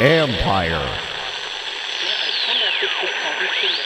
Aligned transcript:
Empire. 0.00 1.00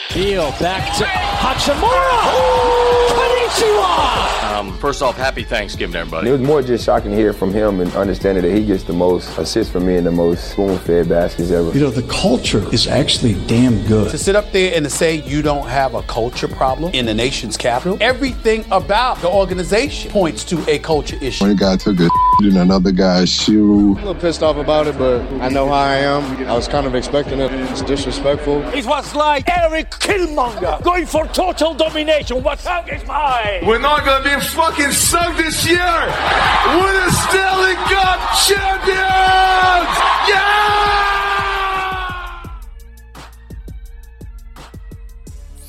Heel 0.09 0.51
back 0.59 0.97
to 0.97 1.05
Hachimura. 1.05 3.38
Konnichiwa. 3.49 4.59
Um, 4.59 4.77
first 4.79 5.03
off, 5.03 5.17
happy 5.17 5.45
Thanksgiving, 5.45 5.95
everybody. 5.97 6.29
It 6.29 6.33
was 6.33 6.41
more 6.41 6.63
just 6.63 6.85
shocking 6.85 7.13
to 7.13 7.17
hear 7.17 7.33
from 7.33 7.53
him 7.53 7.81
and 7.81 7.93
understanding 7.95 8.43
that 8.43 8.57
he 8.57 8.65
gets 8.65 8.83
the 8.83 8.93
most 8.93 9.37
assists 9.39 9.73
from 9.73 9.87
me 9.87 9.97
and 9.97 10.07
the 10.07 10.11
most 10.11 10.51
spoon-fed 10.53 11.09
baskets 11.09 11.51
ever. 11.51 11.71
You 11.73 11.81
know, 11.81 11.91
the 11.91 12.03
culture 12.03 12.63
is 12.73 12.87
actually 12.87 13.35
damn 13.47 13.87
good. 13.87 14.11
To 14.11 14.19
sit 14.19 14.37
up 14.37 14.51
there 14.53 14.75
and 14.75 14.85
to 14.85 14.91
say 14.91 15.17
you 15.23 15.43
don't 15.43 15.69
have 15.69 15.95
a 15.95 16.03
culture 16.03 16.49
problem 16.49 16.93
in 16.93 17.07
the 17.07 17.15
nation's 17.15 17.57
capital, 17.57 17.97
everything 18.01 18.65
about 18.71 19.19
the 19.19 19.29
organization 19.29 20.11
points 20.11 20.45
to 20.45 20.69
a 20.69 20.79
culture 20.79 21.17
issue. 21.21 21.45
One 21.45 21.57
guy 21.57 21.77
took 21.77 22.01
a 22.01 22.09
in 22.43 22.57
another 22.57 22.93
guy's 22.93 23.31
shoe. 23.31 23.97
I'm 23.97 24.05
a 24.05 24.07
little 24.07 24.15
pissed 24.15 24.43
off 24.43 24.57
about 24.57 24.87
it, 24.87 24.99
but 24.99 25.21
I 25.41 25.49
know 25.49 25.67
how 25.69 25.75
I 25.75 25.97
am. 25.97 26.47
I 26.47 26.55
was 26.55 26.69
kind 26.69 26.87
of 26.87 26.95
expecting 26.95 27.41
it. 27.41 27.53
It's 27.53 27.83
disrespectful. 27.83 28.63
It 28.75 28.87
was 28.87 29.15
like 29.15 29.49
Eric 29.49 29.91
Killmonger 29.91 30.83
going 30.83 31.07
for 31.07 31.27
total 31.29 31.75
domination. 31.75 32.43
What's 32.43 32.67
up 32.67 32.91
is 32.93 33.05
mine? 33.07 33.38
We're 33.63 33.79
not 33.79 34.05
gonna 34.05 34.25
be 34.25 34.41
fucking 34.47 34.93
sunk 34.93 35.37
this 35.37 35.67
year. 35.67 35.79
We're 35.79 37.05
the 37.05 37.11
Stanley 37.29 37.75
Cup 37.91 38.21
champions. 38.47 39.93
Yeah! 40.29 40.88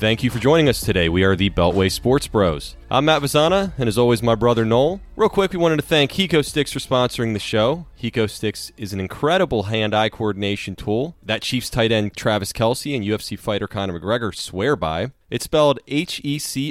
Thank 0.00 0.22
you 0.22 0.30
for 0.30 0.38
joining 0.38 0.66
us 0.66 0.80
today. 0.80 1.10
We 1.10 1.24
are 1.24 1.36
the 1.36 1.50
Beltway 1.50 1.92
Sports 1.92 2.26
Bros. 2.26 2.74
I'm 2.90 3.04
Matt 3.04 3.20
Vazana, 3.20 3.74
and 3.76 3.86
as 3.86 3.98
always, 3.98 4.22
my 4.22 4.34
brother 4.34 4.64
Noel. 4.64 5.02
Real 5.14 5.28
quick, 5.28 5.52
we 5.52 5.58
wanted 5.58 5.76
to 5.76 5.82
thank 5.82 6.12
Hecostix 6.12 6.72
for 6.72 6.78
sponsoring 6.78 7.34
the 7.34 7.38
show. 7.38 7.84
Hecostix 8.00 8.72
is 8.78 8.94
an 8.94 9.00
incredible 9.00 9.64
hand-eye 9.64 10.08
coordination 10.08 10.74
tool 10.74 11.16
that 11.22 11.42
Chiefs 11.42 11.68
tight 11.68 11.92
end 11.92 12.16
Travis 12.16 12.50
Kelce 12.50 12.96
and 12.96 13.04
UFC 13.04 13.38
fighter 13.38 13.68
Conor 13.68 14.00
McGregor 14.00 14.34
swear 14.34 14.74
by. 14.74 15.12
It's 15.28 15.44
spelled 15.44 15.80
H-E-C-O-S-T-I-X. 15.86 16.64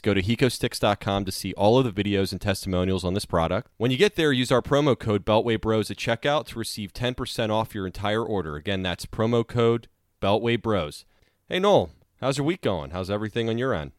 Go 0.00 0.14
to 0.14 0.22
Hecostix.com 0.22 1.24
to 1.26 1.30
see 1.30 1.52
all 1.52 1.78
of 1.78 1.84
the 1.84 1.92
videos 2.02 2.32
and 2.32 2.40
testimonials 2.40 3.04
on 3.04 3.12
this 3.12 3.26
product. 3.26 3.70
When 3.76 3.90
you 3.90 3.98
get 3.98 4.16
there, 4.16 4.32
use 4.32 4.50
our 4.50 4.62
promo 4.62 4.98
code 4.98 5.26
Beltway 5.26 5.60
Bros 5.60 5.90
at 5.90 5.98
checkout 5.98 6.46
to 6.46 6.58
receive 6.58 6.94
10% 6.94 7.50
off 7.50 7.74
your 7.74 7.84
entire 7.84 8.24
order. 8.24 8.56
Again, 8.56 8.82
that's 8.82 9.04
promo 9.04 9.46
code 9.46 9.88
Beltway 10.22 10.58
Bros. 10.62 11.04
Hey, 11.48 11.60
Noel, 11.60 11.90
how's 12.20 12.38
your 12.38 12.44
week 12.44 12.60
going? 12.60 12.90
How's 12.90 13.08
everything 13.08 13.48
on 13.48 13.56
your 13.56 13.72
end? 13.72 13.92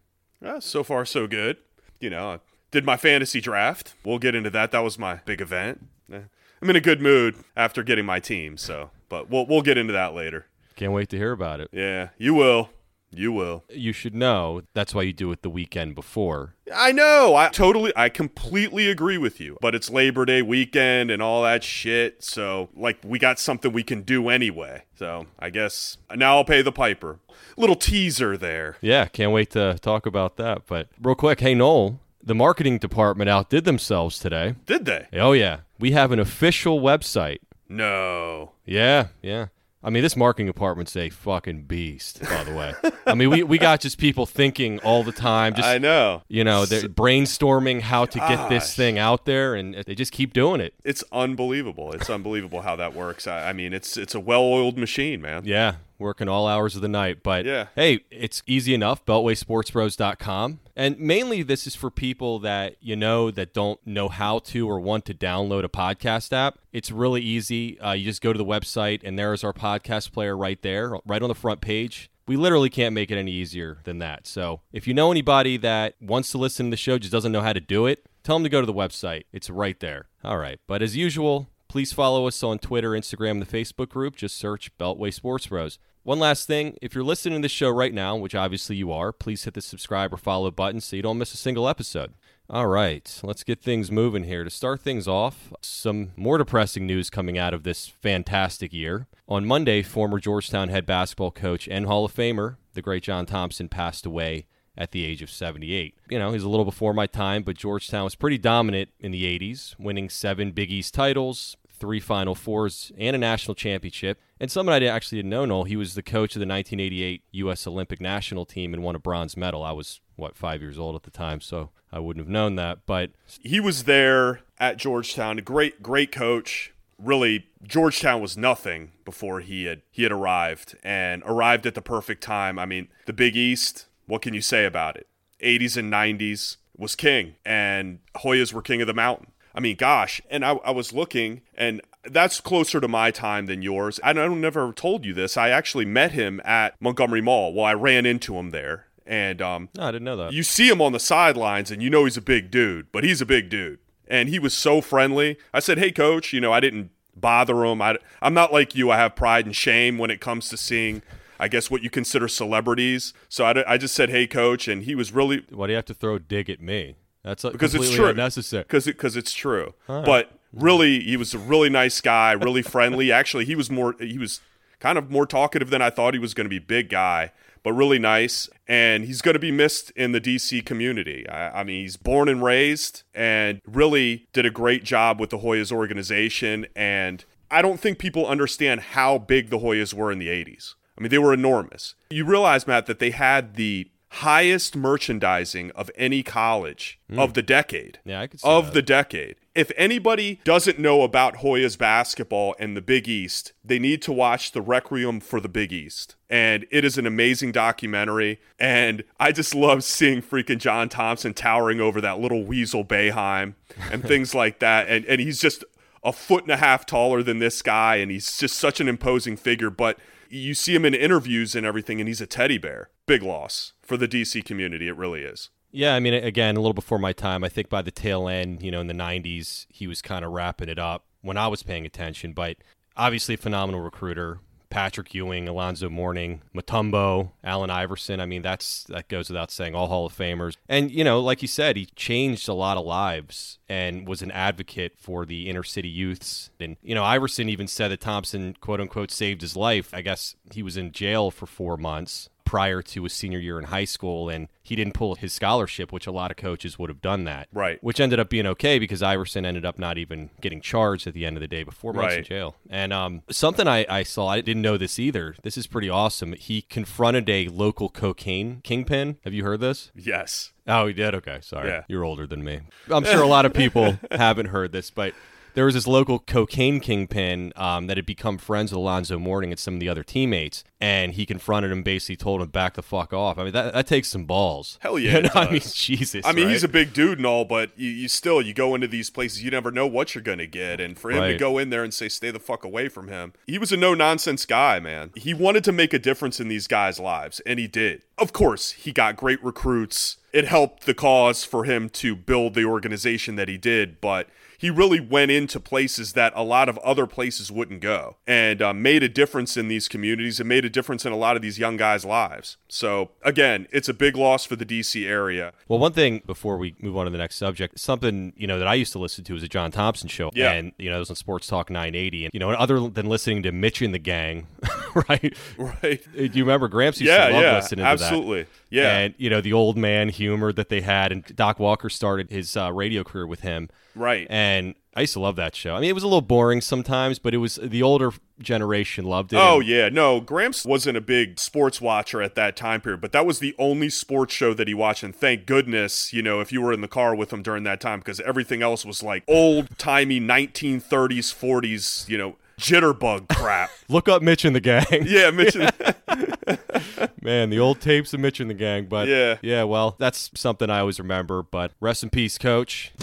Uh, 0.44 0.60
so 0.60 0.84
far, 0.84 1.06
so 1.06 1.28
good. 1.28 1.56
You 2.02 2.10
know, 2.10 2.32
I 2.32 2.40
did 2.72 2.84
my 2.84 2.98
fantasy 2.98 3.40
draft. 3.40 3.96
We'll 4.04 4.20
get 4.20 4.36
into 4.36 4.50
that. 4.50 4.72
That 4.72 4.80
was 4.84 5.00
my 5.00 5.22
big 5.24 5.40
event. 5.40 5.88
Eh, 6.12 6.24
I'm 6.62 6.70
in 6.70 6.76
a 6.76 6.82
good 6.82 7.00
mood 7.00 7.38
after 7.56 7.84
getting 7.84 8.06
my 8.06 8.20
team, 8.20 8.58
so 8.58 8.92
but 9.08 9.30
we'll 9.30 9.46
we'll 9.46 9.62
get 9.62 9.78
into 9.78 9.94
that 9.94 10.14
later. 10.14 10.48
Can't 10.76 10.92
wait 10.92 11.08
to 11.08 11.18
hear 11.18 11.32
about 11.32 11.62
it. 11.62 11.70
Yeah, 11.72 12.10
you 12.18 12.34
will. 12.34 12.70
You 13.12 13.32
will. 13.32 13.64
You 13.70 13.94
should 13.94 14.14
know 14.14 14.64
that's 14.74 14.94
why 14.94 15.04
you 15.04 15.14
do 15.14 15.32
it 15.32 15.42
the 15.42 15.50
weekend 15.50 15.96
before. 15.96 16.54
I 16.74 16.92
know. 16.92 17.36
I 17.36 17.50
totally, 17.50 17.94
I 17.96 18.10
completely 18.10 18.90
agree 18.90 19.18
with 19.18 19.40
you. 19.40 19.58
But 19.62 19.76
it's 19.76 19.90
Labor 19.90 20.26
Day 20.26 20.42
weekend 20.42 21.10
and 21.10 21.22
all 21.22 21.44
that 21.44 21.64
shit. 21.64 22.24
So, 22.24 22.70
like, 22.76 22.98
we 23.04 23.18
got 23.18 23.40
something 23.40 23.72
we 23.72 23.84
can 23.84 24.02
do 24.02 24.30
anyway. 24.30 24.84
So, 24.96 25.28
I 25.40 25.50
guess 25.50 25.98
now 26.16 26.36
I'll 26.36 26.46
pay 26.46 26.62
the 26.62 26.72
piper. 26.72 27.20
Little 27.56 27.76
teaser 27.76 28.38
there. 28.38 28.78
Yeah, 28.82 29.06
can't 29.06 29.32
wait 29.32 29.52
to 29.52 29.78
talk 29.82 30.06
about 30.06 30.38
that. 30.38 30.68
But 30.68 30.90
real 31.02 31.16
quick, 31.16 31.40
hey, 31.40 31.56
Noel, 31.56 32.00
the 32.22 32.36
marketing 32.36 32.78
department 32.78 33.30
outdid 33.30 33.64
themselves 33.64 34.20
today. 34.20 34.56
Did 34.66 34.86
they? 34.86 35.08
Oh, 35.14 35.32
yeah. 35.32 35.62
We 35.80 35.92
have 35.92 36.12
an 36.12 36.20
official 36.20 36.82
website. 36.82 37.40
No. 37.70 38.52
Yeah, 38.66 39.08
yeah. 39.22 39.48
I 39.84 39.92
mean, 39.92 40.02
this 40.02 40.16
marketing 40.16 40.48
department's 40.48 40.96
a 40.96 41.10
fucking 41.10 41.64
beast, 41.64 42.22
by 42.22 42.44
the 42.44 42.54
way. 42.54 42.74
I 43.06 43.14
mean, 43.14 43.30
we, 43.30 43.44
we 43.44 43.58
got 43.58 43.80
just 43.80 44.00
people 44.00 44.26
thinking 44.26 44.80
all 44.80 45.04
the 45.04 45.12
time. 45.12 45.54
Just 45.54 45.68
I 45.68 45.78
know. 45.78 46.24
You 46.28 46.44
know, 46.44 46.66
they're 46.66 46.90
brainstorming 46.90 47.82
how 47.82 48.06
to 48.06 48.20
get 48.20 48.50
this 48.50 48.76
thing 48.76 48.98
out 48.98 49.26
there, 49.26 49.54
and 49.54 49.76
they 49.76 49.94
just 49.96 50.12
keep 50.12 50.34
doing 50.34 50.62
it. 50.62 50.74
It's 50.84 51.04
unbelievable. 51.12 51.92
It's 51.94 52.10
unbelievable 52.10 52.62
how 52.62 52.76
that 52.76 52.96
works. 52.96 53.28
I, 53.28 53.50
I 53.50 53.54
mean, 53.54 53.72
it's 53.72 53.98
it's 53.98 54.16
a 54.16 54.20
well-oiled 54.20 54.78
machine, 54.78 55.22
man. 55.22 55.44
Yeah, 55.46 55.76
working 56.00 56.28
all 56.30 56.48
hours 56.48 56.76
of 56.76 56.82
the 56.82 56.88
night. 56.88 57.24
But 57.24 57.46
Yeah. 57.46 57.68
hey, 57.76 58.02
it's 58.12 58.44
easy 58.48 58.74
enough. 58.74 59.04
BeltwaySportsBros.com. 59.06 60.60
And 60.76 61.00
mainly, 61.00 61.44
this 61.44 61.66
is 61.68 61.76
for 61.76 61.90
people 61.90 62.40
that 62.40 62.76
you 62.82 62.96
know 62.96 63.32
that 63.32 63.54
don't 63.54 63.80
know 63.86 64.10
how 64.10 64.40
to 64.40 64.70
or 64.70 64.80
want 64.80 65.06
to 65.06 65.14
download 65.14 65.64
a 65.64 65.70
podcast 65.70 66.32
app. 66.34 66.60
It's 66.72 66.92
really 66.92 67.22
easy. 67.22 67.80
Uh, 67.80 67.94
you 67.94 68.06
just 68.06 68.22
go 68.22 68.32
to 68.32 68.38
the 68.38 68.46
website, 68.46 69.02
and 69.04 69.18
there 69.18 69.34
is 69.34 69.44
our 69.44 69.54
podcast 69.54 70.12
player 70.12 70.38
right 70.38 70.62
there, 70.62 70.98
right 71.06 71.22
on 71.22 71.30
the 71.30 71.36
front 71.36 71.62
page. 71.62 72.10
We 72.28 72.36
literally 72.36 72.70
can't 72.70 72.94
make 72.94 73.10
it 73.10 73.18
any 73.18 73.32
easier 73.32 73.80
than 73.86 74.00
that. 74.00 74.28
So 74.28 74.60
if 74.74 74.86
you 74.86 74.94
know 74.94 75.12
anybody 75.12 75.56
that 75.58 75.96
wants 76.02 76.30
to 76.32 76.38
listen 76.38 76.68
to 76.68 76.70
the 76.72 76.78
show, 76.78 76.98
just 76.98 77.12
doesn't 77.14 77.32
know 77.32 77.42
how 77.42 77.54
to 77.54 77.62
do 77.62 77.86
it, 77.86 78.06
tell 78.24 78.36
them 78.36 78.44
to 78.44 78.50
go 78.50 78.60
to 78.60 78.68
the 78.68 78.74
website. 78.74 79.24
It's 79.32 79.50
right 79.50 79.80
there. 79.80 80.08
All 80.26 80.38
right. 80.38 80.60
But 80.68 80.82
as 80.82 80.96
usual, 80.98 81.48
please 81.68 81.94
follow 81.94 82.28
us 82.28 82.44
on 82.44 82.60
Twitter, 82.60 82.92
Instagram, 82.92 83.40
the 83.40 83.58
Facebook 83.58 83.90
group. 83.90 84.16
Just 84.16 84.38
search 84.38 84.76
Beltway 84.78 85.14
Sports 85.14 85.48
Bros. 85.48 85.80
One 86.04 86.20
last 86.20 86.48
thing 86.48 86.78
if 86.82 86.96
you're 86.96 87.04
listening 87.04 87.40
to 87.40 87.42
this 87.42 87.52
show 87.52 87.70
right 87.70 87.94
now, 87.94 88.16
which 88.16 88.34
obviously 88.34 88.78
you 88.78 88.92
are, 88.94 89.12
please 89.12 89.44
hit 89.44 89.54
the 89.54 89.62
subscribe 89.62 90.14
or 90.14 90.18
follow 90.18 90.52
button 90.52 90.80
so 90.80 90.96
you 90.96 91.02
don't 91.02 91.18
miss 91.18 91.34
a 91.34 91.38
single 91.38 91.68
episode. 91.68 92.14
All 92.50 92.68
right, 92.68 93.20
let's 93.24 93.44
get 93.44 93.62
things 93.62 93.92
moving 93.92 94.24
here. 94.24 94.46
To 94.46 94.50
start 94.50 94.80
things 94.80 95.06
off, 95.06 95.52
some 95.62 96.14
more 96.16 96.38
depressing 96.38 96.88
news 96.88 97.10
coming 97.10 97.38
out 97.38 97.54
of 97.54 97.64
this 97.64 97.88
fantastic 97.88 98.72
year. 98.72 99.08
On 99.28 99.46
Monday, 99.46 99.82
former 99.82 100.18
Georgetown 100.18 100.70
head 100.70 100.86
basketball 100.86 101.32
coach 101.32 101.68
and 101.68 101.86
Hall 101.88 102.06
of 102.06 102.16
Famer, 102.16 102.56
the 102.74 102.82
great 102.82 103.04
John 103.04 103.26
Thompson, 103.26 103.68
passed 103.68 104.06
away 104.06 104.46
at 104.78 104.92
the 104.92 105.04
age 105.04 105.22
of 105.22 105.30
78. 105.30 105.96
You 106.10 106.20
know, 106.20 106.32
he's 106.32 106.44
a 106.44 106.50
little 106.50 106.66
before 106.66 106.94
my 106.94 107.08
time, 107.08 107.44
but 107.44 107.58
Georgetown 107.58 108.04
was 108.04 108.16
pretty 108.16 108.38
dominant 108.38 108.90
in 109.00 109.12
the 109.12 109.24
80s, 109.40 109.78
winning 109.80 110.10
seven 110.10 110.52
Big 110.52 110.72
East 110.72 110.94
titles, 110.94 111.58
three 111.80 112.00
Final 112.00 112.36
Fours, 112.36 112.92
and 112.98 113.16
a 113.16 113.20
national 113.20 113.56
championship. 113.56 114.20
And 114.40 114.52
someone 114.52 114.82
I 114.82 114.86
actually 114.86 115.20
didn't 115.20 115.32
know, 115.32 115.46
Noel, 115.46 115.64
he 115.64 115.76
was 115.76 115.96
the 115.96 116.04
coach 116.04 116.36
of 116.36 116.40
the 116.40 116.46
1988 116.46 117.24
U.S. 117.32 117.66
Olympic 117.66 118.00
national 118.00 118.46
team 118.46 118.74
and 118.74 118.84
won 118.84 118.96
a 118.96 119.00
bronze 119.00 119.36
medal. 119.36 119.64
I 119.64 119.72
was, 119.72 120.00
what, 120.16 120.36
five 120.36 120.62
years 120.62 120.78
old 120.78 120.96
at 120.96 121.04
the 121.04 121.12
time, 121.12 121.42
so 121.42 121.72
I 121.92 122.00
wouldn't 122.00 122.26
have 122.26 122.32
known 122.32 122.56
that. 122.56 122.80
But 122.86 123.12
He 123.42 123.60
was 123.60 123.86
there 123.86 124.42
at 124.60 124.78
Georgetown. 124.78 125.40
A 125.40 125.42
great, 125.42 125.82
great 125.82 126.12
coach. 126.12 126.74
Really, 127.00 127.48
Georgetown 127.64 128.22
was 128.22 128.38
nothing 128.38 128.92
before 129.06 129.40
he 129.40 129.66
had 129.66 129.82
he 129.92 130.04
had 130.04 130.12
arrived 130.12 130.76
and 130.84 131.22
arrived 131.26 131.66
at 131.68 131.76
the 131.76 131.82
perfect 131.82 132.24
time. 132.24 132.58
I 132.58 132.66
mean, 132.66 132.88
the 133.06 133.14
Big 133.14 133.36
East. 133.36 133.86
What 134.08 134.22
can 134.22 134.34
you 134.34 134.42
say 134.42 134.66
about 134.66 134.98
it? 134.98 135.08
80s 135.42 135.78
and 135.78 135.94
90s 135.94 136.58
was 136.76 136.96
king, 136.96 137.36
and 137.46 138.00
Hoyas 138.16 138.54
were 138.54 138.62
king 138.62 138.82
of 138.82 138.88
the 138.88 138.94
mountain. 138.94 139.28
I 139.54 139.60
mean, 139.60 139.76
gosh. 139.76 140.22
And 140.30 140.46
I, 140.46 140.54
I 140.64 140.72
was 140.72 140.94
looking, 140.94 141.42
and 141.56 141.82
that's 142.04 142.40
closer 142.40 142.80
to 142.80 142.88
my 142.88 143.12
time 143.12 143.48
than 143.48 143.62
yours. 143.62 144.00
I 144.04 144.14
don't 144.14 144.40
never 144.42 144.72
told 144.72 145.06
you 145.06 145.14
this. 145.14 145.36
I 145.38 145.50
actually 145.50 145.86
met 145.86 146.12
him 146.12 146.42
at 146.46 146.80
Montgomery 146.80 147.22
Mall. 147.22 147.54
Well, 147.54 147.66
I 147.66 147.74
ran 147.74 148.06
into 148.06 148.36
him 148.38 148.52
there, 148.52 148.86
and 149.06 149.42
um, 149.42 149.70
no, 149.76 149.84
I 149.84 149.92
didn't 149.92 150.06
know 150.06 150.18
that. 150.18 150.34
you 150.34 150.44
see 150.44 150.70
him 150.70 150.82
on 150.82 150.92
the 150.92 151.00
sidelines, 151.00 151.72
and 151.72 151.82
you 151.82 151.90
know 151.90 152.06
he's 152.06 152.18
a 152.18 152.22
big 152.22 152.52
dude, 152.52 152.92
but 152.92 153.04
he's 153.04 153.22
a 153.22 153.26
big 153.26 153.50
dude. 153.50 153.80
And 154.08 154.30
he 154.30 154.40
was 154.40 154.54
so 154.54 154.80
friendly. 154.80 155.38
I 155.54 155.60
said, 155.60 155.80
"Hey, 155.80 155.92
coach," 155.92 156.32
you 156.34 156.40
know, 156.40 156.54
I 156.54 156.60
didn't 156.60 156.92
bother 157.16 157.66
him. 157.66 157.82
I, 157.82 157.98
I'm 158.22 158.34
not 158.34 158.54
like 158.54 158.76
you. 158.76 158.92
I 158.92 158.98
have 158.98 159.16
pride 159.16 159.46
and 159.46 159.56
shame 159.56 159.98
when 159.98 160.12
it 160.12 160.22
comes 160.22 160.50
to 160.50 160.58
seeing, 160.58 161.02
I 161.40 161.48
guess, 161.48 161.70
what 161.70 161.84
you 161.84 161.90
consider 161.90 162.28
celebrities. 162.28 163.14
So 163.30 163.46
I, 163.46 163.74
I 163.74 163.78
just 163.78 163.96
said, 163.96 164.10
"Hey, 164.10 164.28
coach," 164.28 164.68
and 164.68 164.84
he 164.84 164.96
was 164.96 165.12
really 165.12 165.44
why 165.50 165.68
do 165.68 165.74
you 165.74 165.78
have 165.78 165.86
to 165.86 165.94
throw 165.94 166.16
a 166.16 166.20
dig 166.20 166.50
at 166.50 166.62
me? 166.62 166.96
That's 167.28 167.44
because 167.44 167.76
it's 167.76 167.92
true. 167.92 168.08
unnecessary. 168.08 168.64
Because 168.64 168.88
it, 168.88 168.98
cause 168.98 169.18
it's 169.18 169.34
true. 169.34 169.74
Right. 169.88 170.06
But 170.06 170.32
really, 170.54 171.02
he 171.02 171.18
was 171.18 171.34
a 171.34 171.40
really 171.40 171.70
nice 171.70 172.00
guy, 172.00 172.32
really 172.32 172.62
friendly. 172.62 173.12
Actually, 173.12 173.46
he 173.46 173.56
was 173.56 173.70
more. 173.70 173.96
He 174.00 174.18
was 174.18 174.40
kind 174.80 174.98
of 174.98 175.12
more 175.12 175.26
talkative 175.26 175.70
than 175.70 175.82
I 175.82 175.90
thought 175.90 176.14
he 176.14 176.20
was 176.20 176.34
going 176.34 176.46
to 176.46 176.50
be. 176.50 176.60
Big 176.60 176.90
guy, 176.90 177.32
but 177.64 177.74
really 177.74 178.00
nice. 178.00 178.50
And 178.68 179.04
he's 179.04 179.22
going 179.22 179.34
to 179.34 179.40
be 179.40 179.52
missed 179.52 179.92
in 179.92 180.14
the 180.14 180.22
DC 180.22 180.66
community. 180.66 181.28
I, 181.28 181.62
I 181.62 181.64
mean, 181.64 181.82
he's 181.82 181.98
born 181.98 182.30
and 182.30 182.42
raised, 182.42 183.04
and 183.14 183.62
really 183.66 184.28
did 184.32 184.46
a 184.46 184.52
great 184.52 184.84
job 184.84 185.20
with 185.20 185.30
the 185.30 185.40
Hoyas 185.40 185.72
organization. 185.72 186.66
And 186.76 187.26
I 187.52 187.62
don't 187.62 187.80
think 187.80 188.00
people 188.00 188.26
understand 188.26 188.82
how 188.82 189.18
big 189.18 189.50
the 189.50 189.60
Hoyas 189.60 189.94
were 189.94 190.12
in 190.12 190.20
the 190.20 190.30
'80s. 190.30 190.76
I 190.98 191.02
mean, 191.02 191.10
they 191.10 191.18
were 191.18 191.34
enormous. 191.34 191.96
You 192.10 192.26
realize, 192.26 192.66
Matt, 192.66 192.86
that 192.88 193.00
they 193.00 193.12
had 193.12 193.56
the 193.56 193.90
highest 194.10 194.76
merchandising 194.76 195.72
of 195.72 195.92
any 195.96 196.24
college 196.24 197.00
hmm. 197.10 197.20
of 197.20 197.34
the 197.34 197.44
decade. 197.44 198.00
Yeah, 198.06 198.22
I 198.22 198.28
could 198.28 198.40
see 198.40 198.48
of 198.48 198.68
that. 198.68 198.74
the 198.74 198.82
decade. 198.82 199.36
If 199.54 199.72
anybody 199.76 200.40
doesn't 200.44 200.80
know 200.80 201.02
about 201.02 201.38
Hoya's 201.38 201.76
basketball 201.76 202.56
and 202.60 202.78
the 202.78 202.82
Big 202.82 203.08
East, 203.08 203.54
they 203.66 203.80
need 203.80 204.02
to 204.04 204.14
watch 204.14 204.52
The 204.52 204.62
Requiem 204.62 205.20
for 205.20 205.40
the 205.40 205.50
Big 205.50 205.74
East. 205.74 206.16
And 206.30 206.66
it 206.70 206.86
is 206.86 206.98
an 206.98 207.08
amazing 207.08 207.54
documentary. 207.54 208.40
And 208.60 209.04
I 209.20 209.32
just 209.32 209.56
love 209.56 209.84
seeing 209.84 210.22
freaking 210.22 210.60
John 210.60 210.90
Thompson 210.90 211.34
towering 211.34 211.82
over 211.82 212.00
that 212.02 212.20
little 212.20 212.44
weasel 212.44 212.86
Boeheim 212.86 213.56
and 213.92 214.04
things 214.08 214.36
like 214.36 214.60
that. 214.60 214.88
And 214.88 215.06
and 215.06 215.20
he's 215.20 215.40
just 215.40 215.64
a 216.04 216.14
foot 216.14 216.44
and 216.44 216.52
a 216.52 216.58
half 216.58 216.86
taller 216.86 217.24
than 217.24 217.40
this 217.40 217.62
guy, 217.62 217.96
and 217.96 218.12
he's 218.12 218.38
just 218.38 218.58
such 218.58 218.80
an 218.80 218.88
imposing 218.88 219.38
figure. 219.38 219.72
But 219.72 219.98
you 220.30 220.54
see 220.54 220.76
him 220.76 220.86
in 220.86 220.94
interviews 220.94 221.56
and 221.56 221.66
everything, 221.66 222.00
and 222.00 222.08
he's 222.08 222.22
a 222.22 222.28
teddy 222.28 222.58
bear. 222.58 222.90
Big 223.06 223.24
loss 223.24 223.74
for 223.82 223.98
the 223.98 224.08
DC 224.08 224.44
community. 224.46 224.88
It 224.88 224.96
really 224.98 225.22
is. 225.22 225.50
Yeah, 225.72 225.96
I 225.96 226.00
mean, 226.00 226.14
again, 226.14 226.56
a 226.56 226.60
little 226.60 226.74
before 226.74 226.98
my 226.98 227.14
time. 227.14 227.44
I 227.44 227.50
think 227.50 227.70
by 227.70 227.82
the 227.82 227.92
tail 227.92 228.28
end, 228.28 228.64
you 228.64 228.72
know, 228.72 228.82
in 228.82 228.88
the 228.88 228.94
90s, 228.94 229.66
he 229.70 229.88
was 229.88 230.02
kind 230.02 230.24
of 230.24 230.32
wrapping 230.32 230.70
it 230.70 230.80
up 230.80 231.06
when 231.22 231.38
I 231.38 231.48
was 231.48 231.62
paying 231.62 231.86
attention. 231.86 232.34
But 232.34 232.58
obviously, 232.96 233.36
a 233.36 233.38
phenomenal 233.38 233.82
recruiter. 233.82 234.40
Patrick 234.70 235.14
Ewing, 235.14 235.48
Alonzo 235.48 235.90
Mourning, 235.90 236.42
Mutombo, 236.56 237.32
Allen 237.44 237.70
Iverson. 237.70 238.20
I 238.20 238.26
mean, 238.26 238.42
that's 238.42 238.84
that 238.86 239.08
goes 239.08 239.30
without 239.30 239.52
saying. 239.52 239.76
All 239.76 239.88
Hall 239.88 240.06
of 240.06 240.16
Famers, 240.16 240.56
and 240.68 240.92
you 240.92 241.04
know, 241.04 241.20
like 241.20 241.42
you 241.42 241.48
said, 241.48 241.76
he 241.76 241.86
changed 241.96 242.48
a 242.48 242.54
lot 242.54 242.78
of 242.78 242.86
lives 242.86 243.60
and 243.70 244.08
was 244.08 244.22
an 244.22 244.32
advocate 244.32 244.94
for 244.98 245.26
the 245.26 245.50
inner 245.50 245.64
city 245.64 245.90
youths. 245.90 246.50
And 246.60 246.78
you 246.82 246.96
know, 246.96 247.04
Iverson 247.04 247.50
even 247.50 247.68
said 247.68 247.90
that 247.90 248.02
Thompson, 248.02 248.56
quote 248.60 248.82
unquote, 248.82 249.12
saved 249.12 249.42
his 249.42 249.56
life. 249.56 249.94
I 249.94 250.02
guess 250.02 250.36
he 250.52 250.64
was 250.64 250.78
in 250.78 250.92
jail 250.92 251.32
for 251.32 251.46
four 251.46 251.78
months 251.78 252.30
prior 252.48 252.82
to 252.82 253.04
his 253.04 253.14
senior 253.14 253.40
year 253.40 253.60
in 253.60 253.66
high 253.66 253.84
school 253.86 254.30
and 254.30 254.48
he 254.64 254.76
didn't 254.76 254.94
pull 254.94 255.16
his 255.16 255.34
scholarship 255.34 255.92
which 255.92 256.08
a 256.08 256.12
lot 256.12 256.32
of 256.32 256.38
coaches 256.38 256.80
would 256.80 256.90
have 256.90 257.02
done 257.02 257.26
that 257.26 257.48
Right. 257.54 257.78
which 257.84 258.00
ended 258.00 258.20
up 258.20 258.30
being 258.30 258.46
okay 258.48 258.80
because 258.80 259.04
Iverson 259.04 259.46
ended 259.46 259.66
up 259.66 259.78
not 259.78 259.98
even 259.98 260.30
getting 260.42 260.62
charged 260.62 261.08
at 261.08 261.14
the 261.14 261.26
end 261.26 261.36
of 261.38 261.42
the 261.42 261.48
day 261.48 261.64
before 261.64 261.94
months 261.94 262.16
in 262.16 262.24
jail 262.24 262.56
and 262.70 262.94
um, 262.94 263.22
something 263.30 263.68
I, 263.68 263.86
I 263.90 264.04
saw 264.04 264.28
I 264.28 264.42
didn't 264.42 264.62
know 264.62 264.78
this 264.78 264.98
either 264.98 265.36
this 265.44 265.58
is 265.58 265.68
pretty 265.68 265.90
awesome 265.90 266.34
he 266.34 266.62
confronted 266.62 267.30
a 267.30 267.48
local 267.50 267.90
cocaine 267.90 268.62
kingpin 268.64 269.18
have 269.24 269.34
you 269.34 269.44
heard 269.44 269.60
this 269.60 269.92
Yes. 269.96 270.54
Oh, 270.70 270.86
he 270.88 270.94
did. 270.94 271.16
Okay, 271.16 271.40
sorry. 271.42 271.70
Yeah. 271.70 271.84
You're 271.88 272.04
older 272.04 272.28
than 272.28 272.44
me. 272.44 272.60
I'm 272.90 273.06
sure 273.06 273.22
a 273.22 273.28
lot 273.28 273.46
of 273.46 273.54
people 273.54 273.98
haven't 274.12 274.48
heard 274.48 274.74
this, 274.74 274.92
but 274.92 275.14
there 275.58 275.66
was 275.66 275.74
this 275.74 275.88
local 275.88 276.20
cocaine 276.20 276.80
kingpin 276.80 277.52
um, 277.56 277.88
that 277.88 277.98
had 277.98 278.06
become 278.06 278.38
friends 278.38 278.72
with 278.72 278.78
Alonzo 278.78 279.18
Mourning 279.18 279.50
and 279.50 279.60
some 279.60 279.74
of 279.74 279.80
the 279.80 279.90
other 279.90 280.04
teammates, 280.04 280.64
and 280.80 281.14
he 281.14 281.26
confronted 281.26 281.72
him, 281.72 281.82
basically 281.82 282.16
told 282.16 282.44
him 282.44 282.50
back 282.50 282.76
the 282.76 282.84
fuck 282.84 283.12
off. 283.12 283.40
I 283.40 283.44
mean, 283.44 283.54
that, 283.54 283.74
that 283.74 283.88
takes 283.88 284.08
some 284.08 284.26
balls. 284.26 284.78
Hell 284.82 285.00
yeah, 285.00 285.16
You 285.16 285.22
know, 285.24 285.30
I 285.34 285.50
mean, 285.50 285.62
Jesus. 285.62 286.24
I 286.28 286.32
mean, 286.32 286.46
right? 286.46 286.52
he's 286.52 286.64
a 286.64 286.68
big 286.68 286.94
dude 286.94 287.18
and 287.18 287.26
all, 287.26 287.44
but 287.44 287.72
you, 287.76 287.90
you 287.90 288.08
still 288.08 288.40
you 288.40 288.54
go 288.54 288.76
into 288.76 288.88
these 288.88 289.10
places, 289.10 289.44
you 289.44 289.50
never 289.50 289.72
know 289.72 289.88
what 289.88 290.14
you're 290.14 290.22
gonna 290.22 290.46
get, 290.46 290.80
and 290.80 290.96
for 290.96 291.10
him 291.10 291.24
to 291.24 291.36
go 291.40 291.58
in 291.58 291.72
there 291.72 291.84
and 291.84 291.92
say 291.92 292.08
stay 292.08 292.30
the 292.30 292.38
fuck 292.38 292.64
away 292.64 292.88
from 292.88 293.08
him, 293.08 293.34
he 293.48 293.58
was 293.58 293.72
a 293.72 293.78
no 293.78 293.96
nonsense 293.96 294.46
guy, 294.46 294.80
man. 294.80 295.10
He 295.16 295.34
wanted 295.34 295.64
to 295.64 295.72
make 295.72 295.92
a 295.92 295.98
difference 295.98 296.40
in 296.40 296.50
these 296.50 296.68
guys' 296.68 297.00
lives, 297.00 297.40
and 297.48 297.58
he 297.58 297.66
did. 297.66 298.04
Of 298.20 298.32
course, 298.32 298.74
he 298.74 298.92
got 298.92 299.16
great 299.16 299.44
recruits. 299.44 300.18
It 300.32 300.46
helped 300.46 300.86
the 300.86 300.94
cause 300.94 301.44
for 301.44 301.64
him 301.64 301.90
to 301.90 302.16
build 302.16 302.54
the 302.54 302.66
organization 302.66 303.38
that 303.38 303.48
he 303.48 303.58
did, 303.58 304.00
but 304.00 304.28
he 304.58 304.70
really 304.70 305.00
went 305.00 305.30
into 305.32 305.60
places 305.60 306.14
that 306.14 306.34
a 306.36 306.44
lot 306.44 306.68
of 306.70 306.78
other 306.80 307.06
places 307.06 307.52
wouldn't 307.52 307.80
go 307.82 308.18
and 308.26 308.62
uh, 308.62 308.74
made 308.74 309.04
a 309.04 309.10
difference 309.10 309.56
in 309.56 309.68
these 309.68 309.88
communities 309.88 310.40
and 310.40 310.50
made 310.50 310.66
a 310.66 310.70
difference 310.70 311.06
in 311.06 311.12
a 311.12 311.16
lot 311.18 311.36
of 311.36 311.42
these 311.42 311.60
young 311.60 311.78
guys' 311.78 312.04
lives. 312.04 312.58
So, 312.68 313.12
again, 313.24 313.68
it's 313.72 313.88
a 313.88 313.94
big 313.94 314.16
loss 314.18 314.46
for 314.46 314.56
the 314.56 314.66
DC 314.66 315.06
area. 315.08 315.54
Well, 315.68 315.80
one 315.80 315.94
thing 315.94 316.22
before 316.26 316.58
we 316.58 316.76
move 316.80 316.98
on 316.98 317.06
to 317.06 317.12
the 317.12 317.18
next 317.18 317.36
subject, 317.36 317.80
something 317.80 318.34
you 318.36 318.48
know 318.48 318.58
that 318.60 318.68
I 318.68 318.74
used 318.74 318.92
to 318.94 319.00
listen 319.00 319.24
to 319.26 319.34
was 319.34 319.44
a 319.44 319.48
John 319.48 319.72
Thompson 319.72 320.10
show, 320.10 320.32
Yeah. 320.34 320.52
and 320.54 320.72
you 320.78 320.90
know 320.90 320.96
it 320.98 321.00
was 321.00 321.10
on 321.10 321.16
Sports 321.16 321.48
Talk 321.48 321.70
980, 321.70 322.26
and 322.26 322.34
you 322.34 322.40
know 322.40 322.50
other 322.52 322.90
than 322.90 323.06
listening 323.08 323.44
to 323.44 323.52
Mitch 323.52 323.82
and 323.82 323.94
the 323.94 324.00
Gang, 324.00 324.48
right? 325.10 325.38
Right. 325.58 326.02
Do 326.16 326.30
you 326.34 326.44
remember 326.44 326.68
Gramps 326.68 327.00
used 327.00 327.12
Yeah, 327.12 327.28
to 327.28 327.34
love 327.34 327.44
yeah, 327.44 327.56
listening 327.56 327.78
to 327.78 327.84
that? 327.84 327.92
absolutely. 328.02 328.46
Yeah. 328.70 328.98
and 328.98 329.14
you 329.18 329.30
know 329.30 329.40
the 329.40 329.54
old 329.54 329.78
man 329.78 330.10
humor 330.10 330.52
that 330.52 330.70
they 330.70 330.82
had, 330.82 331.12
and 331.12 331.24
Doc 331.36 331.60
Walker 331.60 331.90
started 331.90 332.30
his 332.32 332.58
uh, 332.58 332.72
radio 332.74 333.04
career 333.04 333.26
with 333.28 333.40
him, 333.42 333.70
Right. 333.96 334.28
and 334.30 334.47
I 334.96 335.02
used 335.02 335.14
to 335.14 335.20
love 335.20 335.36
that 335.36 335.56
show. 335.56 335.76
I 335.76 335.80
mean, 335.80 335.92
it 335.92 335.94
was 335.94 336.02
a 336.02 336.08
little 336.08 336.22
boring 336.22 336.60
sometimes, 336.60 337.20
but 337.20 337.34
it 337.36 337.38
was 337.38 337.60
the 337.62 337.84
older 337.84 338.12
generation 338.40 339.06
loved 339.06 339.32
it. 339.32 339.38
Oh 339.38 339.60
yeah, 339.60 339.90
no, 339.90 340.20
Gramps 340.20 340.66
wasn't 340.66 340.98
a 340.98 341.02
big 341.02 341.40
sports 341.40 341.80
watcher 341.80 342.20
at 342.22 342.34
that 342.34 342.56
time 342.56 342.82
period, 342.82 343.02
but 343.02 343.12
that 343.12 343.24
was 343.26 343.38
the 343.38 343.54
only 343.60 343.90
sports 343.90 344.34
show 344.34 344.56
that 344.56 344.68
he 344.68 344.74
watched 344.74 345.04
and 345.04 345.16
thank 345.16 345.46
goodness, 345.46 346.14
you 346.14 346.24
know, 346.24 346.40
if 346.42 346.52
you 346.52 346.62
were 346.62 346.74
in 346.74 346.82
the 346.82 346.88
car 346.88 347.14
with 347.14 347.32
him 347.32 347.44
during 347.44 347.64
that 347.64 347.80
time 347.80 348.00
because 348.00 348.20
everything 348.22 348.64
else 348.64 348.86
was 348.86 349.04
like 349.04 349.24
old-timey 349.28 350.20
1930s, 350.20 351.32
40s, 351.34 352.10
you 352.10 352.18
know, 352.18 352.36
jitterbug 352.60 353.28
crap. 353.30 353.70
Look 353.90 354.10
up 354.10 354.24
Mitch 354.24 354.46
and 354.46 354.56
the 354.56 354.60
Gang. 354.62 354.84
yeah, 355.06 355.30
Mitch 355.30 355.56
Man, 357.22 357.50
the 357.52 357.60
old 357.60 357.82
tapes 357.82 358.14
of 358.16 358.20
Mitch 358.20 358.40
and 358.40 358.50
the 358.50 358.56
Gang. 358.56 358.86
But 358.86 359.08
Yeah. 359.08 359.38
yeah, 359.44 359.64
well, 359.64 359.96
that's 360.00 360.32
something 360.34 360.70
I 360.72 360.80
always 360.80 360.98
remember. 361.00 361.44
But 361.44 361.74
rest 361.80 362.02
in 362.02 362.10
peace, 362.10 362.38
Coach. 362.40 362.94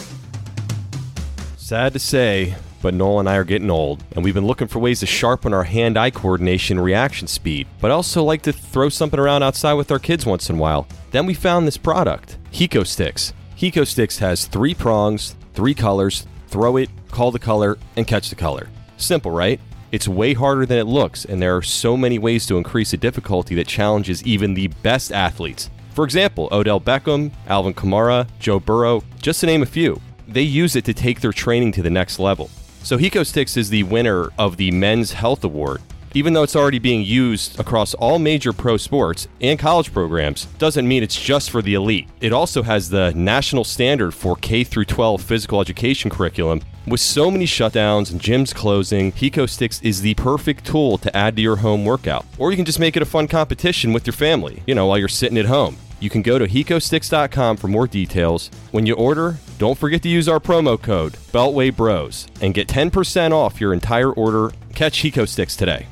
Sad 1.64 1.94
to 1.94 1.98
say, 1.98 2.56
but 2.82 2.92
Noel 2.92 3.20
and 3.20 3.26
I 3.26 3.36
are 3.36 3.42
getting 3.42 3.70
old, 3.70 4.04
and 4.14 4.22
we've 4.22 4.34
been 4.34 4.46
looking 4.46 4.68
for 4.68 4.80
ways 4.80 5.00
to 5.00 5.06
sharpen 5.06 5.54
our 5.54 5.64
hand-eye 5.64 6.10
coordination 6.10 6.76
and 6.76 6.84
reaction 6.84 7.26
speed. 7.26 7.66
But 7.80 7.90
also 7.90 8.22
like 8.22 8.42
to 8.42 8.52
throw 8.52 8.90
something 8.90 9.18
around 9.18 9.42
outside 9.42 9.72
with 9.72 9.90
our 9.90 9.98
kids 9.98 10.26
once 10.26 10.50
in 10.50 10.56
a 10.56 10.58
while. 10.58 10.86
Then 11.10 11.24
we 11.24 11.32
found 11.32 11.66
this 11.66 11.78
product, 11.78 12.36
Hecostix. 12.52 13.32
Hiko 13.56 13.86
Sticks 13.86 14.18
has 14.18 14.44
three 14.44 14.74
prongs, 14.74 15.36
three 15.54 15.72
colors. 15.72 16.26
Throw 16.48 16.76
it, 16.76 16.90
call 17.10 17.30
the 17.30 17.38
color, 17.38 17.78
and 17.96 18.06
catch 18.06 18.28
the 18.28 18.36
color. 18.36 18.68
Simple, 18.98 19.30
right? 19.30 19.58
It's 19.90 20.06
way 20.06 20.34
harder 20.34 20.66
than 20.66 20.76
it 20.76 20.84
looks, 20.84 21.24
and 21.24 21.40
there 21.40 21.56
are 21.56 21.62
so 21.62 21.96
many 21.96 22.18
ways 22.18 22.44
to 22.44 22.58
increase 22.58 22.90
the 22.90 22.98
difficulty 22.98 23.54
that 23.54 23.66
challenges 23.66 24.22
even 24.24 24.52
the 24.52 24.68
best 24.82 25.12
athletes. 25.12 25.70
For 25.94 26.04
example, 26.04 26.46
Odell 26.52 26.78
Beckham, 26.78 27.32
Alvin 27.46 27.72
Kamara, 27.72 28.28
Joe 28.38 28.60
Burrow, 28.60 29.02
just 29.22 29.40
to 29.40 29.46
name 29.46 29.62
a 29.62 29.66
few. 29.66 29.98
They 30.34 30.42
use 30.42 30.74
it 30.74 30.84
to 30.86 30.92
take 30.92 31.20
their 31.20 31.32
training 31.32 31.70
to 31.72 31.82
the 31.82 31.90
next 31.90 32.18
level. 32.18 32.50
So 32.82 32.98
Hecostix 32.98 33.56
is 33.56 33.70
the 33.70 33.84
winner 33.84 34.30
of 34.36 34.56
the 34.56 34.72
Men's 34.72 35.12
Health 35.12 35.44
Award. 35.44 35.80
Even 36.12 36.32
though 36.32 36.42
it's 36.42 36.56
already 36.56 36.80
being 36.80 37.02
used 37.04 37.60
across 37.60 37.94
all 37.94 38.18
major 38.18 38.52
pro 38.52 38.76
sports 38.76 39.28
and 39.40 39.60
college 39.60 39.92
programs, 39.92 40.46
doesn't 40.58 40.88
mean 40.88 41.04
it's 41.04 41.20
just 41.20 41.50
for 41.50 41.62
the 41.62 41.74
elite. 41.74 42.08
It 42.20 42.32
also 42.32 42.64
has 42.64 42.90
the 42.90 43.12
national 43.14 43.62
standard 43.62 44.10
for 44.12 44.34
K 44.34 44.64
through 44.64 44.86
12 44.86 45.22
physical 45.22 45.60
education 45.60 46.10
curriculum. 46.10 46.62
With 46.88 47.00
so 47.00 47.30
many 47.30 47.46
shutdowns 47.46 48.10
and 48.10 48.20
gyms 48.20 48.52
closing, 48.52 49.12
Hecostix 49.12 49.84
is 49.84 50.02
the 50.02 50.14
perfect 50.14 50.66
tool 50.66 50.98
to 50.98 51.16
add 51.16 51.36
to 51.36 51.42
your 51.42 51.56
home 51.56 51.84
workout. 51.84 52.26
Or 52.38 52.50
you 52.50 52.56
can 52.56 52.64
just 52.64 52.80
make 52.80 52.96
it 52.96 53.02
a 53.02 53.06
fun 53.06 53.28
competition 53.28 53.92
with 53.92 54.04
your 54.04 54.14
family, 54.14 54.64
you 54.66 54.74
know, 54.74 54.86
while 54.86 54.98
you're 54.98 55.06
sitting 55.06 55.38
at 55.38 55.46
home. 55.46 55.76
You 56.00 56.10
can 56.10 56.22
go 56.22 56.38
to 56.38 56.46
hecostix.com 56.46 57.56
for 57.56 57.68
more 57.68 57.86
details. 57.86 58.50
When 58.72 58.84
you 58.84 58.94
order, 58.94 59.38
don't 59.58 59.78
forget 59.78 60.02
to 60.02 60.08
use 60.08 60.28
our 60.28 60.40
promo 60.40 60.80
code 60.80 61.12
Beltway 61.32 61.74
Bros 61.74 62.26
and 62.40 62.54
get 62.54 62.68
10% 62.68 63.32
off 63.32 63.60
your 63.60 63.72
entire 63.72 64.12
order. 64.12 64.52
Catch 64.74 65.02
Hecostix 65.02 65.56
today. 65.56 65.86